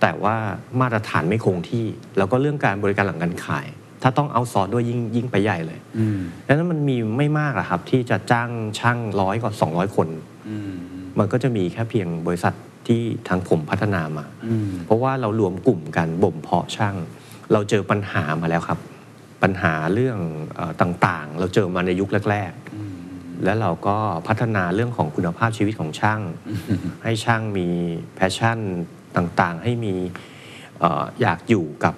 [0.00, 0.36] แต่ว่า
[0.80, 1.86] มาตรฐานไม่คงที่
[2.18, 3.66] แล้วก็เรื่องการบริการหลังการขาย
[4.06, 10.08] ถ้าต้องเอาซอสด้วยยิ่งยิ่งไปใหญ่เลยอืมดังนั้นมันมีไม่มากอะครับ ที่จะจ้างช่างร้อยกว่า200 คน
[10.48, 10.70] อืม
[11.18, 12.54] มันก็จะมีแค่เพียงบริษัท
[12.86, 16.94] ที่ทางผมพัฒนามาอืมเพราะว่าเรารวมกลุ่มกันบ่มเพาะช่าง
[17.52, 18.78] เราเจอปัญหามาแล้วครับ
[19.42, 20.18] ปัญหาเรื่อง
[20.54, 22.52] เออต่างๆ เราเจอมาในยุคแรก
[22.98, 23.96] ๆ แล้วเราก็
[24.28, 26.20] พัฒนาเรื่องของคุณภาพชีวิตของช่าง
[27.04, 27.68] ให้ช่างมี
[28.14, 28.58] แพชชั่น
[29.16, 29.94] ต่างๆ ให้มี
[30.78, 31.94] เอ่ออยากอยู่กับ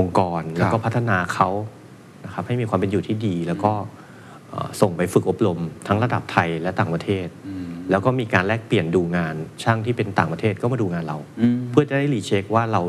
[0.00, 1.48] องค์กร แล้วก็พัฒนาเขา
[2.24, 3.72] นะครับให้มีความเป็นอยู่ที่ดี แล้วก็
[4.50, 12.82] เอ่อส่งไปฝึกอบรมทั้งระดับไทยและต่างประเทศอืมแล้วก็มีการแลกเปลี่ยนดูงานช่างที่เป็นต่างประเทศก็มาดูงานเราอืมเพื่อจะได้รีเช็คว่าเรา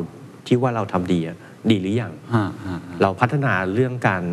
[0.47, 1.37] ที่ว่าเราทำดีอะ
[1.69, 4.23] ดีหรือยังฮะฮะฮะเราพัฒนาเรื่องการ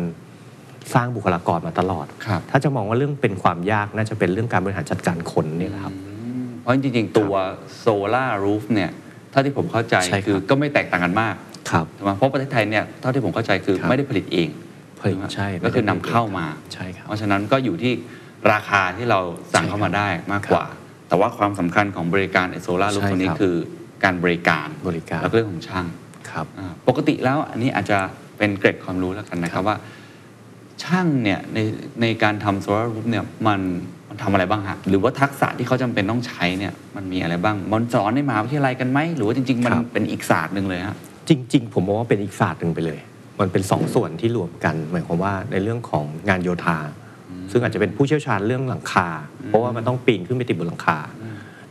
[0.93, 6.13] สร้างบุคลากรมาตลอดครับถ้าจะมองว่าเรื่องเป็นความยากน่าจะเป็นเรื่องการบริหารจัดการคนนี่แหละครับอื
[6.45, 7.33] มเพราะจริงๆ ตัว
[7.77, 8.91] โซลารูฟเนี่ย
[9.31, 11.35] เท่าที่ผมเข้าใจใช่ครับคือก็ไม่แตกต่างกันมาก
[11.71, 14.49] ครับถูกไหมเพราะประเทศไทยเนี่ยเท่าที่ผมเข้าใจคือครับไม่ได้ผลิตเอง
[15.01, 17.93] ผลิตไหมใช่ก็คือนำเข้ามาใช่ครับเพราะฉะนั้นก็อยู่ที่
[18.51, 19.19] ราคาที่เรา
[19.53, 20.65] สั่งเข้ามาได้มากกว่า
[21.07, 23.55] แต่ว่าความสำคัญของบริการโซลารูฟใช่ตัวนี้ครับคือ
[24.03, 25.85] การบริการบริการแล้วก็เรื่องของช่าง
[26.31, 27.97] ครับอ่าปกติแล้วอันนี้อาจจะ
[28.37, 29.75] เป็นเกร็ดความรู้แล้วกันนะครับว่า
[30.83, 31.59] ช่างเนี่ยใน
[32.01, 33.61] ในการทำโซลารูฟเนี่ยมัน
[34.09, 40.97] มันทำอะไรบ้างฮะหรือว่าทักษะที่เขาจำเป็นต้องใช้เนี่ยมันมีอะไรบ้างมันสอนในมหาวิทยาลัยกันไหมหรือว่าจริง ๆ มันครับเป็นอีกศาสตร์หนึ่งเลยฮะ
[41.29, 42.99] จริง ๆ ผมมองว่าเป็นอีกศาสตร์หนึ่งไปเลย
[43.39, 46.77] มันเป็นสองส่วนที่รวมกัน หมายความว่าในเรื่องของงานโยธา
[47.51, 49.07] ซึ่งอาจจะเป็นผู้เชี่ยวชาญเรื่องหลังคา
[49.47, 50.99] เพราะว่ามันต้องปีนขึ้นไปติดบนหลังคา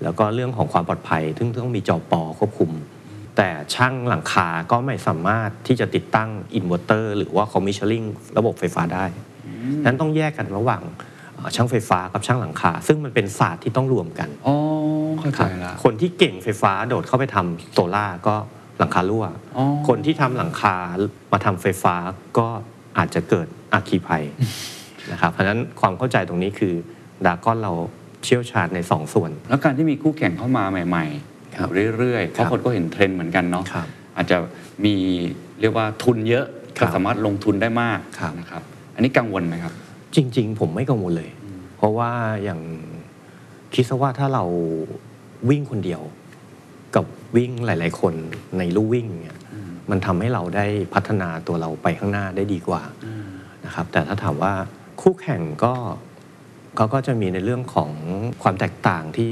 [0.03, 2.71] แล้วก็เรื่องของความปลอดภัย ซึ่งต้องมีจอปอควบคุม
[3.37, 8.03] แต่ช่างหลังคาก็ไม่สามารถที่จะติดตั้งอินเวอร์เตอร์หรือว่า commissioning
[8.39, 9.05] ระบบไฟฟ้าได้
[9.83, 10.83] ฉะนั้นต้องแยกกันระหว่าง
[11.35, 14.57] เอ่อช่างไฟฟ้ากับช่างหลังคา ซึ่งมันเป็นศาสตร์ที่ต้องรวมกันอ๋อ
[15.21, 18.35] เข้าใจละคนที่เก่งไฟฟ้าโดดเข้าไปทำโซล่าร์ก็
[18.79, 19.25] หลังคารั่ว
[19.57, 20.77] อ๋อคนที่ทำหลังคา
[21.33, 21.95] มาทำไฟฟ้า
[22.39, 22.47] ก็
[22.99, 24.25] อาจจะเกิดอัคคีภัย
[25.13, 26.75] นะครับ เพราะฉะนั้นความเข้าใจตรงนี้คือ
[27.27, 27.73] ดากอนเรา
[28.25, 31.07] เชี่ยวชาญในสองส่วน แล้วการที่มีคู่แข่งเข้ามาใหม่
[31.57, 33.87] ครับๆอยู่เรื่อยๆเพครัราะบคนก็เห็นเทรนด์เหมือนกันเนาะครับ
[34.17, 34.37] อาจจะ
[34.85, 34.95] มี
[35.61, 36.47] เรียกว่าทุนเยอะ
[36.79, 38.63] ครัก็บสามารถลงทุนได้มากครับนะครับ
[38.95, 39.73] อันนี้กังวลไหมครับ
[40.17, 41.31] จริง ๆ ผมไม่กังวลเลย
[41.77, 42.11] เพราะว่า
[42.45, 42.61] อย่าง
[43.75, 44.45] คิดซะว่าถ้าเรา
[45.51, 46.03] วิ่งคนเดียว
[46.97, 47.05] กับ
[47.37, 48.15] วิ่งหลาย ๆ คน
[48.59, 49.39] ในลู่วิ่งเนี่ย
[49.91, 52.83] มันทำให้เราได้พัฒนาตัวเราไปข้างหน้าได้ดีกว่า
[53.65, 54.55] นะครับ แต่ถ้าถามว่า
[55.01, 55.75] คู่แข่งก็
[56.77, 57.91] เขาก็จะมีในเรื่องของ
[58.43, 59.31] ความแตกต่างที่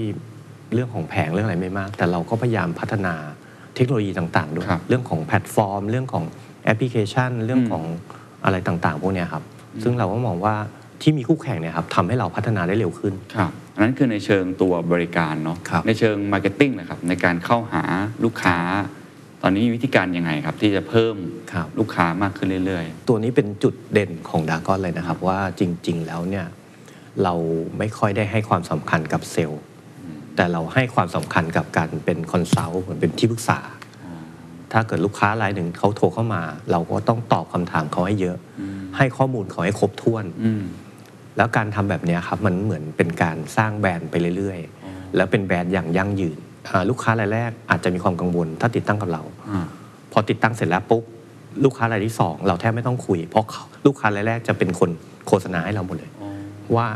[0.75, 3.15] เรื่องของแผงเรื่องอะไรไม่มาก แต่เราก็พยายามพัฒนา
[3.75, 6.25] เทคโนโลยีต่างๆด้วยครับเรื่องของแพลตฟอร์ม เรื่องของ
[6.65, 7.85] แอปพลิเคชัน เรื่องของ
[8.45, 9.45] อะไรต่างๆ พวกเนี้ยครับ
[9.83, 10.57] ซึ่งเราก็มองว่า
[11.03, 17.83] ที่มีคู่แข่งเนี่ยครับทำให้เราพัฒนาได้เร็วขึ้น ครับอันนั้นคือในเชิงตัวบริการเนาะครับ ในเชิง marketing นะครับในการเข้าหา
[18.25, 18.59] ลูกค้า
[19.43, 21.15] ตอนนี้มีวิธีการยังไงครับ ที่จะเพิ่ม
[21.53, 26.47] ครับ ลูกค้ามากขึ้นเรื่อย ตัวนี้เป็นจุดเด่นของดากอนเลยนะครับ ว่าจริง ๆ แล้วเนี่ย
[27.23, 27.35] เรา
[27.79, 29.63] ไม่ค่อยได้ให้ความสำคัญกับเซลล์
[30.37, 33.59] แต่เราให้ความสำคัญกับการเป็น consult เหมือนเป็นที่ปรึกษา
[34.73, 38.37] ถ้าเกิดลูกค้ารายหนึ่งเขาโทรเข้ามา เราก็ต้องตอบคำถามเขาให้เยอะ
[38.97, 40.65] ให้ข้อมูลเขาให้ครบถ้วน ๆ อืม
[41.37, 49.67] แล้วการทำแบบเนี้ยครับมันเหมือนเป็นการสร้างแบรนด์ไปเรื่อยๆ แล้วเป็นแบรนด์อย่างยั่งยืนอ่าลูกค้ารายแรกอาจจะมีความกังวล ถ้าติดตั้งกับเราอ่า
[50.13, 51.03] พอติดตั้งเสร็จแล้วปุ๊บ
[51.65, 54.91] ลูกค้ารายที่สองเราแทบไม่ต้องคุย เพราะเขาลูกค้ารายแรกจะเป็นคน
[55.27, 56.11] โฆษณาให้เราหมดเลย
[56.77, 56.87] ว่า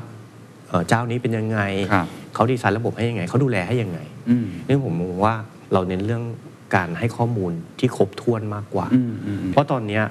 [0.69, 1.61] เอ่อเจ้านี้เป็นยังไง
[1.93, 3.99] ครับเขาดีไซน์ระบบให้ยังไง เขาดูแลให้ยังไง
[4.29, 5.35] อืมนี่ผมมองว่า
[5.73, 6.23] เราเน้นเรื่อง
[6.77, 10.03] การให้ข้อมูลที่ครบถ้วนมากกว่าอืมอืมอืมเพราะตอนเนี้ย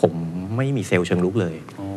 [0.00, 0.12] ผม
[0.56, 1.88] ไม่มีเซลล์เชิงลุกเลยอ๋อ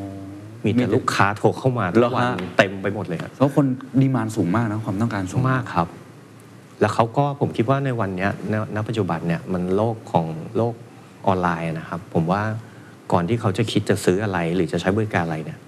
[0.66, 3.66] มีแต่ลูกค้าโทรเข้ามาทุเหรกอวันฮะเต็มไปหมดเลยครับเพราะคน
[4.02, 5.88] ดีมานสูงมากนะความต้องการสูงมากครับ
[6.82, 10.26] แล้วเขาก็ผมคิดว่าในวันเนี้ยณณปัจจุบันเนี่ยมันโลกของ
[10.58, 10.74] โลก
[11.28, 12.42] ออนไลน์นะครับ ผมว่า
[13.12, 15.60] ก่อนที่เขาจะคิดจะซื้ออะไรหรือจะใช้บริการอะไรเนี่ย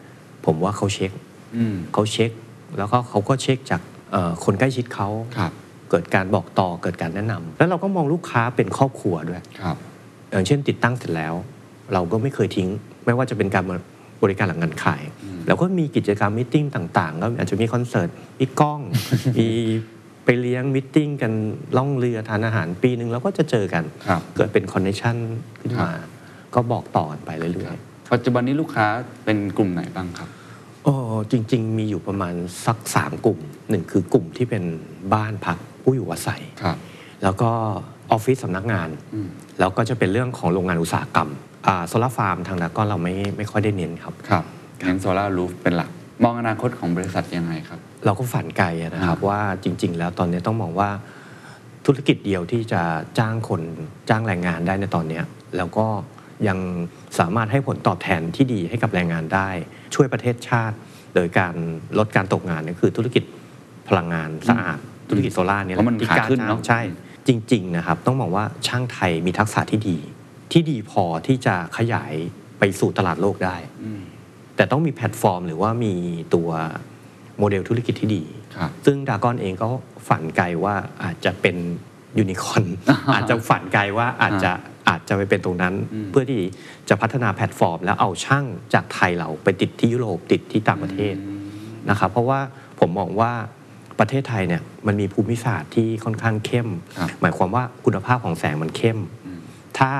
[0.46, 1.12] ผมว่าเขาเช็ค
[1.56, 2.32] อืมเขาเช็ค
[2.78, 5.52] แล้วก็เขาก็เช็คจากเอ่อคนใกล้ชิดเขาครับ
[5.90, 9.78] เกิดการบอกต่อเกิดการแนะนำแล้วเราก็มองลูกค้าเป็นครอบครัวด้วยครับ
[10.32, 11.34] อย่างเช่นติดตั้งเสร็จแล้ว
[11.94, 12.70] เราก็ไม่เคยทิ้ง
[13.06, 13.64] ไม่ว่าจะเป็นการ
[14.24, 15.04] บริการหลังการขาย
[15.48, 18.10] แล้วก็มีกิจกรรมมิ팅ต่างๆก็อาจจะมีคอนเสิร์ต
[18.40, 18.80] มีกล้อง
[19.38, 19.48] มี
[20.26, 21.32] ไปเลี้ยงมิ팅กัน
[21.78, 25.16] ล่องเรือทานอาหารปีหนึ่งเราก็จะเจอกันครับเกิดเป็น connection
[25.60, 25.92] ขึ้นมา
[26.56, 27.76] ก็บอกต่อกันไปเรื่อย
[28.14, 28.88] ปัจจุบันนี้ลูกค้า
[29.26, 30.94] เป็นกลุ่มไหนบ้างครับๆโอ้
[31.32, 32.34] จริง ๆ มีอยู่ประมาณ
[32.66, 34.64] สักสามกลุ่มหนึ่งคือกลุ่มที่เป็น
[35.14, 36.78] บ้านพักผู้อยู่อาศัยครับ
[37.24, 37.52] แล้วก็
[38.12, 39.28] ออฟฟิศสำนักงานอืม
[39.60, 41.30] แล้วก็จะเป็นเรื่องของโรงงานอุตสาหกรรม
[41.88, 44.44] solar farm ทางดากอนเราไม่ไม่ค่อยได้เน้นครับครับ
[44.86, 45.90] เน้น solar roof เป็นหลัก
[46.24, 50.90] มองอนาคตของบริษัทยังไงครับ เราก็ฝันไกลอะนะครับอ่าว่าจริง ๆ แล้วตอนนี้ต้องมองว่า
[51.86, 52.82] ธุรกิจเดียวที่จะ
[53.20, 53.62] จ้างคน
[54.10, 55.24] จ้างแรงงานได้ในตอนเนี้ย
[55.58, 55.86] แล้วก็
[56.48, 56.60] ยัง
[57.20, 59.50] สามารถให้ผลตอบแทนที่ดีให้กับแรงงานได้
[59.96, 60.76] ช่วยประเทศชาติ
[61.16, 61.56] โดยการ
[62.00, 63.24] ลดการตกงานเนี่ยคือธุรกิจ
[63.90, 64.78] พลังงานสะอาด
[65.10, 66.82] ธุรกิจโซลาร์เนี่ยเพราะมันที่ขาล้ขึ้นจ้งเนอะใช่
[67.28, 69.98] จริง ๆ นะครับ ต้องมองว่าช่างไทยมีทักษะที่ดี
[70.52, 72.14] ที่ดีพอที่จะขยาย
[72.60, 74.02] ไปสู่ตลาดโลกได้อืม
[74.56, 75.94] แต่ต้องมีแพลตฟอร์ม หรือว่ามี
[76.36, 76.50] ตัว
[77.40, 78.24] โมเดลธุรกิจที่ดี
[78.56, 79.68] ครับซึ่งดากอนเองก็
[80.08, 81.58] ฝันไกลว่าอาจจะเป็น
[82.18, 82.66] ยูนิคอ n
[83.14, 84.52] อาจจะฝันไกลว่าอาจจะ
[84.90, 86.42] อาจจะไปเป็นตรงนั้นอืมเพื่อที่
[86.90, 91.16] จะพัฒนาแพลตฟอร์ม แล้วเอาช่างจากไทยเราไปติดที่ยุโรปติดที่ต่างประเทศ
[91.90, 92.40] นะครับเพราะว่า
[92.80, 93.32] ผมมองว่า
[94.04, 99.40] ประเทศไทยเนี่ยมันมีภูมิศาสตร์ที่ค่อนข้างเข้มครับหมายความว่าคุณภาพของแสงมันเข้มอืม
[99.78, 99.92] ถ้า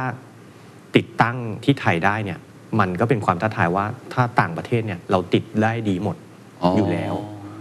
[0.96, 2.40] ติดตั้งที่ไทยได้เนี่ย
[2.80, 6.16] มันก็เป็นความท้าทายว่าถ้าต่างประเทศเนี่ยเราติดได้ดีหมด
[6.62, 7.14] อ๋อออยู่แล้ว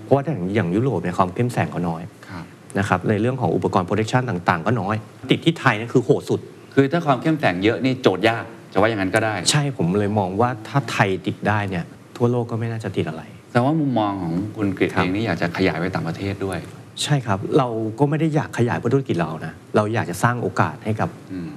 [0.03, 2.45] เพราะว่าอย่างอย่างยุโรปเนี่ยความเข้มแสงเขาน้อยครับ
[2.79, 4.97] นะครับในเรื่องของอุปกรณ์ protection ต่างๆ ก็น้อย
[5.31, 6.41] ติดที่ไทยนั่นคือโหดสุด
[6.75, 11.85] คือถ้าความเข้มแข็งเยอะนี่โจทย์ยากจะว่าอย่างนั้นก็ได้ ใช่ผมเลยมองว่าถ้าไทยติดได้เนี่ย
[12.17, 16.59] ทั่วโลกก็ไม่น่าจะติดอะไร แต่ว่ามุมมองของคุณกฤษครับเองนี่อยากจะขยายไปต่างประเทศด้วย
[17.03, 21.51] ใช่ครับ เราก็ไม่ได้อยากขยายธุรกิจเรานะเราอยากจะสร้างโอกาสให้กับอืม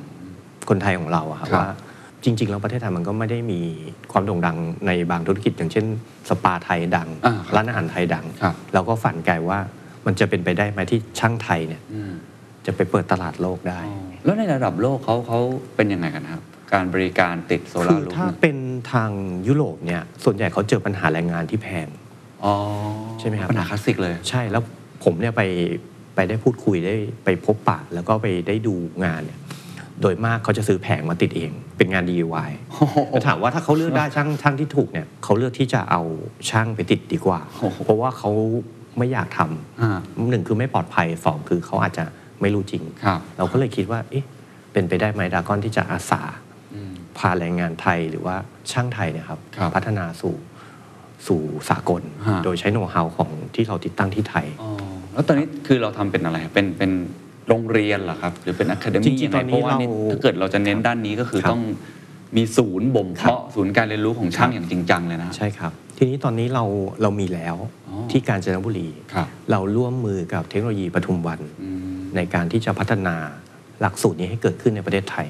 [0.70, 1.70] คนไทยของเราอะครับครับว่า
[2.24, 3.62] จริง ๆ แล้วประเทศไทยมันก็ไม่ได้มี
[4.12, 5.86] ความโด่งดังในบางธุรกิจ อย่างเช่น
[6.30, 9.60] สปาไทยดังอ่าครับร้านอาหารไทยดังครับเราก็ฝันไกลว่า
[10.06, 12.12] มันจะเป็นไปได้ไหมที่ช่างไทยเนี่ยอืม
[12.66, 13.80] จะไปเปิดตลาดโลกได้
[14.26, 15.40] แล้วในระดับโลกเขาเขา
[15.76, 18.58] เป็นยังไงกันครับ การบริการติดโซลาคือรูฟถ้าเนี่ยเป็น
[18.92, 19.10] ทาง
[19.48, 21.88] ยุโรปเนี่ยส่วนใหญ่เขาเจอปัญหาแรงงานที่แพง
[22.44, 22.54] อ๋อ
[23.20, 24.64] ใช่ไหมครับปัญหาคลาสสิกเลย ใช่แล้ว
[25.04, 25.42] ผมเนี่ยไป
[26.16, 26.96] ไปได้พูดคุยได้
[27.26, 28.74] ไปพบปะ แล้วก็ไปได้ดู
[29.06, 29.40] งานเนี่ย
[30.02, 32.52] โดยมากเขาจะซื้อแผงมาติดเอง เป็นงาน DIY
[33.10, 36.02] แต่ถามว่าถ้าเขาเลือกได้ช่างช่างที่ถูกเนี่ยเขาเลือกที่จะเอา
[36.50, 38.32] ช่างไปติดดีกว่าโอ้โหเพราะว่าเขา
[38.98, 42.06] ไม่อยากทำอ่าหนึ่งคือไม่ปลอดภัยสองคือเขาอาจจะ
[42.42, 44.26] ไม่รู้จริงครับเราก็เลยคิดว่าเอ๊ะ
[44.74, 46.45] เป็นไปได้ไหมดากอนที่จะอาสาอืม
[47.18, 48.36] พาแรงงานไทยหรือว่า
[48.72, 50.36] ช่างไทยเนี่ยครับครับพัฒนาสู่
[51.28, 54.70] สู่สากล ฮะ โดยใช้โน้ตฮาวของที่เราติดตั้งที่ไทย อ๋อ
[55.14, 56.92] แล้วตอนนี้คือเราทำเป็นอะไรครับเป็นเป็น
[57.48, 61.64] โรงเรียนเหรอครับ หรือเป็นอะคาเดจริมี่งๆยังไงตอนนี้เพราะว่านี่เราถ้าเกิดเราจะเน้นด้านนี้ก็คือครับต้อง
[62.38, 66.64] มีศูนย์บ่มครับ เพาะศูนย์การเรียนรู้ของช่างอย่างจริงจังเลยนะ ใช่ครับ ทีนี้ตอนนี้เรา
[67.02, 67.56] เรามีแล้ว
[67.88, 73.16] อ๋อ ที่กาญจนบุรี ครับเราร่วมมือกับเทคโนโลยีปทุมวัน อืมในการที่จะพัฒนา
[73.82, 75.28] หลักสูตรนี้ให้เกิดขึ้นในประเทศไทย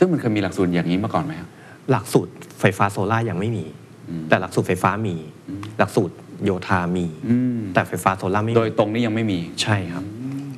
[0.00, 1.48] ซึ่งมันเคยมีหลักสูตรอย่างนี้มาก่อนไหมครับ
[1.90, 3.64] หลักสูตรไฟฟ้าโซล่าร์ยังไม่มี
[4.08, 5.16] อืมแต่หลักสูตรไฟฟ้ามี
[5.48, 10.04] อืมหลักสูตรโยธามีอืมแต่ไฟฟ้าโซลาร์ไม่มีโดยตรงนี้ยังไม่มีใช่ครับ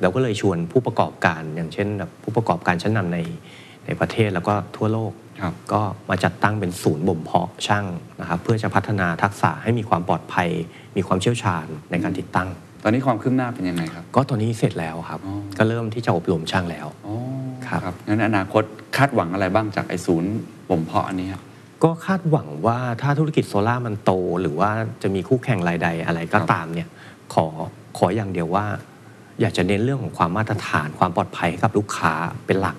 [0.01, 3.19] เราก็เลยชวนผู้ประกอบการอย่างเช่นแบบผู้ประกอบการชั้นนำใน
[3.85, 7.85] ในประเทศแล้วก็ทั่วโลกครับก็มาจัดตั้งเป็นศูนย์บ่มเพาะช่าง
[8.19, 10.49] นะครับเพื่อจะพัฒนาทักษะให้มีความปลอดภัย
[10.97, 12.49] มีความเชี่ยวชาญในการติดตั้ง
[12.83, 16.87] ตอนนี้ความคืบหน้าเป็นยังไงครับ ก็ตอนนี้เสร็จแล้วครับอ๋อก็เริ่มที่จะอบรมช่างแล้ว
[17.73, 18.63] อ๋อครับงั้นอนาคต
[18.97, 20.31] คาดหวังอะไรบ้างจากไอ้ศูนย์
[20.69, 21.43] บ่มเพาะอันนี้ครับ
[21.83, 26.89] ก็คาดหวังว่าถ้าธุรกิจโซลาร์มันโต หรือว่าจะมีคู่แข่งรายใดอะไรก็ครับตามเนี่ย
[27.33, 27.45] ขอ
[27.97, 28.65] ขออย่างเดียวว่า
[29.41, 32.13] อยากจะเน้นเรื่องของความมาตรฐานความปลอดภัยให้กับลูกค้า
[32.45, 32.77] เป็นหลัก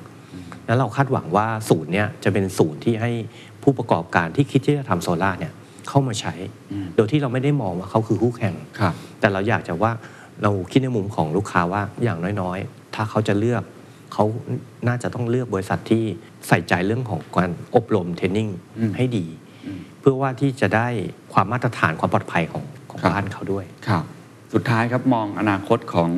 [0.66, 3.10] แล้วเราคาดหวังว่าศูนย์เนี่ยจะเป็นศูนย์ที่ให้
[3.62, 5.52] ผู้ประกอบการที่คิดที่จะทำโซลาร์เนี่ย
[5.88, 6.34] เข้ามาใช้
[6.72, 9.92] อืมโดยที่เราไม่ได้มองว่าเขาคือคู่แข่งครับแต่เราอยากจะว่า
[10.42, 13.62] เราคิดในมุมของลูกค้าว่าอย่างน้อยๆ ถ้าเขาจะเลือก
[14.14, 14.24] เขา
[14.88, 16.04] น่าจะต้องเลือกบริษัทที่
[16.48, 18.48] ใส่ใจเรื่องของการอบรมเทรนนิ่ง
[18.78, 19.26] อืมให้ดี
[19.66, 20.88] อืมเพื่อว่าที่จะได้
[21.32, 24.04] ความมาตรฐานความปลอดภัยของของครับบ้านเขาด้วยครับ
[24.54, 26.10] สุดท้ายครับมองอนาคตของ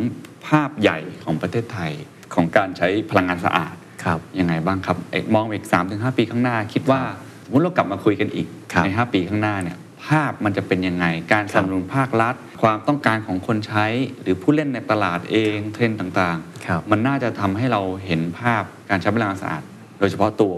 [0.46, 1.92] ภาพใหญ่ของประเทศไทย
[2.34, 7.00] ของการใช้พลังงานสะอาดครับยังไงบ้างครับเอกมองอีก3-5 ปีข้างหน้า คิดว่า
[7.44, 9.76] สมมุติเรากลับมาคุยกันอีกครับใน5ปีข้างหน้าเนี่ย
[10.08, 13.86] ภาพมันจะเป็นยังไง การสนับสนุนภาครัฐ ความต้องการของคนใช้
[14.22, 19.62] หรือผู้เล่นในตลาดเองเทรนด์ต่างครับๆมันน่าจะทำให้เราเห็นภาพการใช้พลังงานสะอาด
[19.98, 20.56] โดยเฉพาะตัว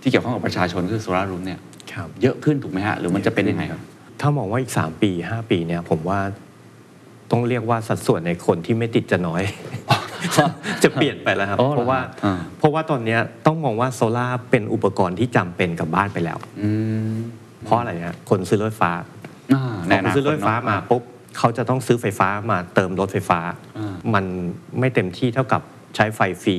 [0.00, 1.60] ที่เกี่ยวข้องกับประชาชนคือโซลาร์รูมเนี่ย
[1.92, 3.80] ครับเยอะขึ้นถูกไหมฮะ หรือมันจะเป็นยังไงครับ
[4.20, 6.20] ถ้ามองว่าอีก 3 ปี 5 ปีเนี่ยผมว่า
[7.30, 9.42] ต้องเรียกว่าสัดส่วนในคนที่ไม่ติดจะน้อย
[10.84, 16.70] จะเปลี่ยนไปแล้วครับอ๋อเหรอเพราะว่าอ่าเพราะว่าตอนเนี้ยต้องมองว่าโซลาร์เป็นอุปกรณ์ที่จำเป็นกับบ้านไปแล้วอื
[17.12, 17.16] ม
[17.66, 18.92] เพราะอะไรฮะคนซื้อรถไฟฟ้า
[19.54, 21.02] อ่าพอคนซื้อรถไฟฟ้าเนะมาปุ๊บ
[21.38, 23.40] เขาจะต้องซื้อไฟฟ้ามาเติมรถไฟฟ้า
[23.78, 24.24] อ่ามัน
[24.78, 25.62] ไม่เต็มที่เท่ากับ
[25.96, 26.56] ใช้ไฟฟรี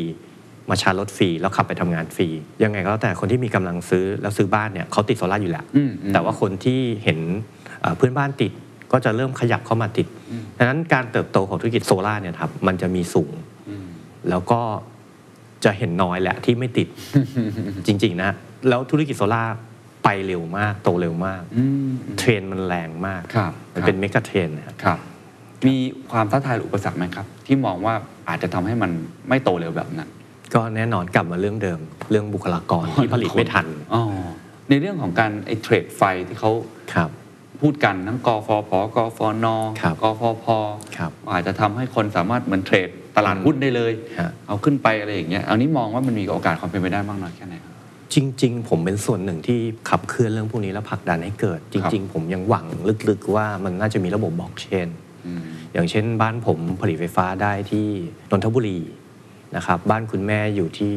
[0.70, 2.28] มาชาร์จรถฟรีแล้วขับไปทำงานฟรี
[2.63, 7.20] ยังไงก็แล้วแต่คนที่มีกำลังซื้อแล้วซื้อบ้านเนี่ยเขาติดโซลาร์อยู่แล้วอืมอืมแต่ว่าคนที่เห็น
[7.82, 8.52] เอ่อเพื่อนบ้านติด
[8.91, 13.32] ก็จะเริ่มขยับเข้ามาติดอืมดังนั้นการเติบโตของธุรกิจโซลาร์เนี่ยครับมันจะมีสูง
[13.70, 13.86] อืม
[14.30, 14.62] แล้วก็
[15.65, 16.88] จะเห็นน้อยแหละที่ไม่ติด
[17.88, 18.32] จริง ๆ นะ
[18.70, 19.56] แล้วธุรกิจโซลาร์
[20.08, 21.89] ไปเร็วมากโตเร็วมากอืม
[22.20, 25.00] เทรนด์มันแรงมาก ครับมันเป็น megatrend นะครับครับ
[25.67, 25.76] มี
[26.12, 27.93] ความท้าทายหรืออุปสรรคไหมครับ ที่มองว่า
[28.30, 28.91] อาจจะทำให้มัน
[29.30, 30.10] ไม่โตเร็วแบบนั้น
[30.54, 31.80] ก็แน่นอนกลับมาเรื่องเดิม
[32.12, 34.04] เรื่องบุคลากรที่ผลิตไม่ทันอ๋อ
[34.70, 36.52] ในเรื่องของการไอ้ trade ไฟที่เขา
[36.93, 37.10] ครับ
[37.62, 39.48] พูดกันทั้งกฟผกฟน
[39.82, 40.46] ครับกฟพ
[40.98, 47.66] ครับอาจจะทำให้คนสามารถเหมือนเทรดตลาดหุ้นได้เลย ฮะ เอาขึ้นไปอะไรอย่างเงี้ยอันนี้มองว่ามันมีโอกาสความเป็นไปได้มากน้อยแค่ไหนครับ
[48.13, 52.65] จริง ๆ ผมเป็นส่วนหนึ่งที่ขับเคลื่อนเรื่องพวกนี้แล้วผลักดันให้เกิด จริง ๆ ผมยังหวัง
[53.10, 54.88] ลึกๆ ว่ามันน่าจะมีระบบบล็อกเชน
[55.26, 55.41] อืม
[55.74, 57.88] อย่างเช่น บ้านผมผลิตไฟฟ้าได้ที่
[58.32, 58.80] นนทบุรี
[59.56, 60.96] นะครับบ้านคุณแม่อยู่ที่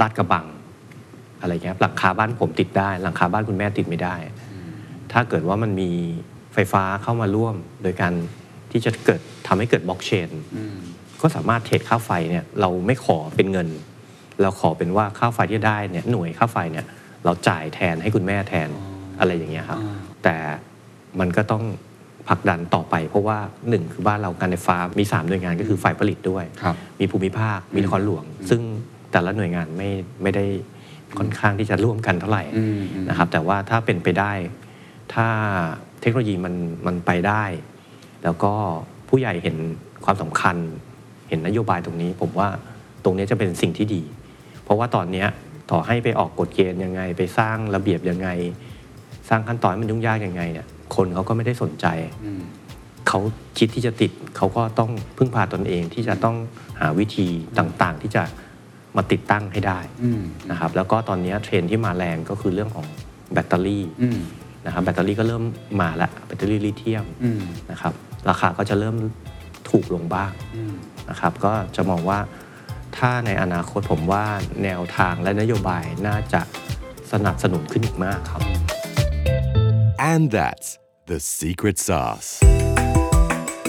[0.00, 0.46] ลาดกระบัง
[1.40, 4.14] อะไรเงี้ยหลังคาบ้านผมติดได้ หลังคาบ้านคุณแม่ติดไม่ได้
[5.12, 5.90] ถ้าเกิดว่ามันมี
[6.54, 8.12] ไฟฟ้าเข้ามาร่วม โดยการ
[8.70, 10.78] ที่จะเกิดทำให้เกิดบล็อกเชนอืม
[11.20, 13.68] ก็สามารถเทรดค่าไฟเนี่ยเราไม่ขอเป็นเงิน
[14.42, 16.86] เราขอเป็นว่าค่าไฟที่ได้เนี่ยหน่วยค่าไฟเนี่ย
[17.24, 18.68] เราจ่ายแทนให้คุณแม่แทน
[19.20, 20.36] อะไรอย่างเงี้ยครับอ่าแต่
[21.20, 21.64] มันก็ต้อง
[22.28, 28.60] ผลักดันต่อไป เพราะว่าหนึ่งคือบ้านเราการไฟฟ้ามี3หน่วยงานก็คือฝ่ายผลิตด้วยครับมีภูมิภาคมีนครหลวง ซึ่ง
[29.12, 29.90] แต่ละหน่วยงานไม่
[30.22, 30.44] ไม่ได้
[31.18, 34.32] ค่อนข้างที่จะร่วมกันเท่าไหร่อืมอืมนะครับแต่ว่าถ้าเป็นไปได้
[35.14, 35.26] ถ้า
[36.00, 36.54] เทคโนโลยีมัน
[36.86, 37.44] มันไปได้
[38.24, 38.52] แล้วก็
[39.08, 39.56] ผู้ใหญ่เห็น
[40.04, 40.56] ความสำคัญ
[41.28, 42.48] เห็นนโยบายตรงนี้ ผมว่า
[43.04, 44.02] ตรงนี้จะเป็นสิ่งที่ดี
[44.68, 45.28] เพราะว่าตอนเนี้ย
[45.70, 48.28] ต่อให้ไปออกกฎเกณฑ์ยังไง ไปสร้างระเบียบยังไง
[49.28, 51.86] สร้างขั้นตอนให้มันยุ่งยากยังไงเนี่ยคนเขาก็ไม่ได้สนใจ
[52.24, 52.42] อืม
[53.08, 53.20] เขา
[53.58, 56.36] คิดที่จะติดเขาก็ต้องพึ่งพาตนเองที่จะต้อง
[56.80, 57.26] หาวิธี
[57.58, 58.22] ต่างๆ ที่จะ
[58.96, 62.86] มาติดตั้งให้ได้อืมนะครับแล้วก็ตอนนี้เทรนด์ที่มาแรงก็คือเรื่องของ
[63.32, 64.18] แบตเตอรี่อืม
[64.66, 65.42] นะครับแบตเตอรี่ก็เริ่ม
[65.80, 67.92] มาแล้วแบตเตอรี่ลิเธียมอืมนะครับ
[68.28, 68.96] ราคาก็จะเริ่ม
[69.70, 70.74] ถูกลงบ้างอืม
[71.10, 72.18] นะครับก็จะมองว่า
[72.96, 74.26] ถ้าในอนาคตผมว่า
[74.64, 76.40] แนวทางและนโยบายน่าจะ
[77.12, 78.42] สนับสนุนขึ้นอีกมากครับ
[80.12, 80.68] And that's
[81.10, 82.30] the secret sauce.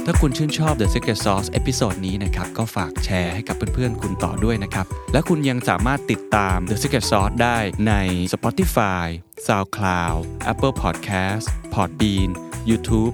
[0.06, 7.94] ถ้าคุณชื่นชอบ The Secret Sauce episode นี้นะครับ ก็ฝากแชร์ให้กับเพื่อนๆ คุณต่อด้วยนะครับ และคุณยังสามารถติดตาม The Secret Sauce ได้ใน
[8.34, 9.06] Spotify,
[9.46, 10.20] SoundCloud,
[10.52, 12.30] Apple Podcast, Podbean,
[12.70, 13.14] YouTube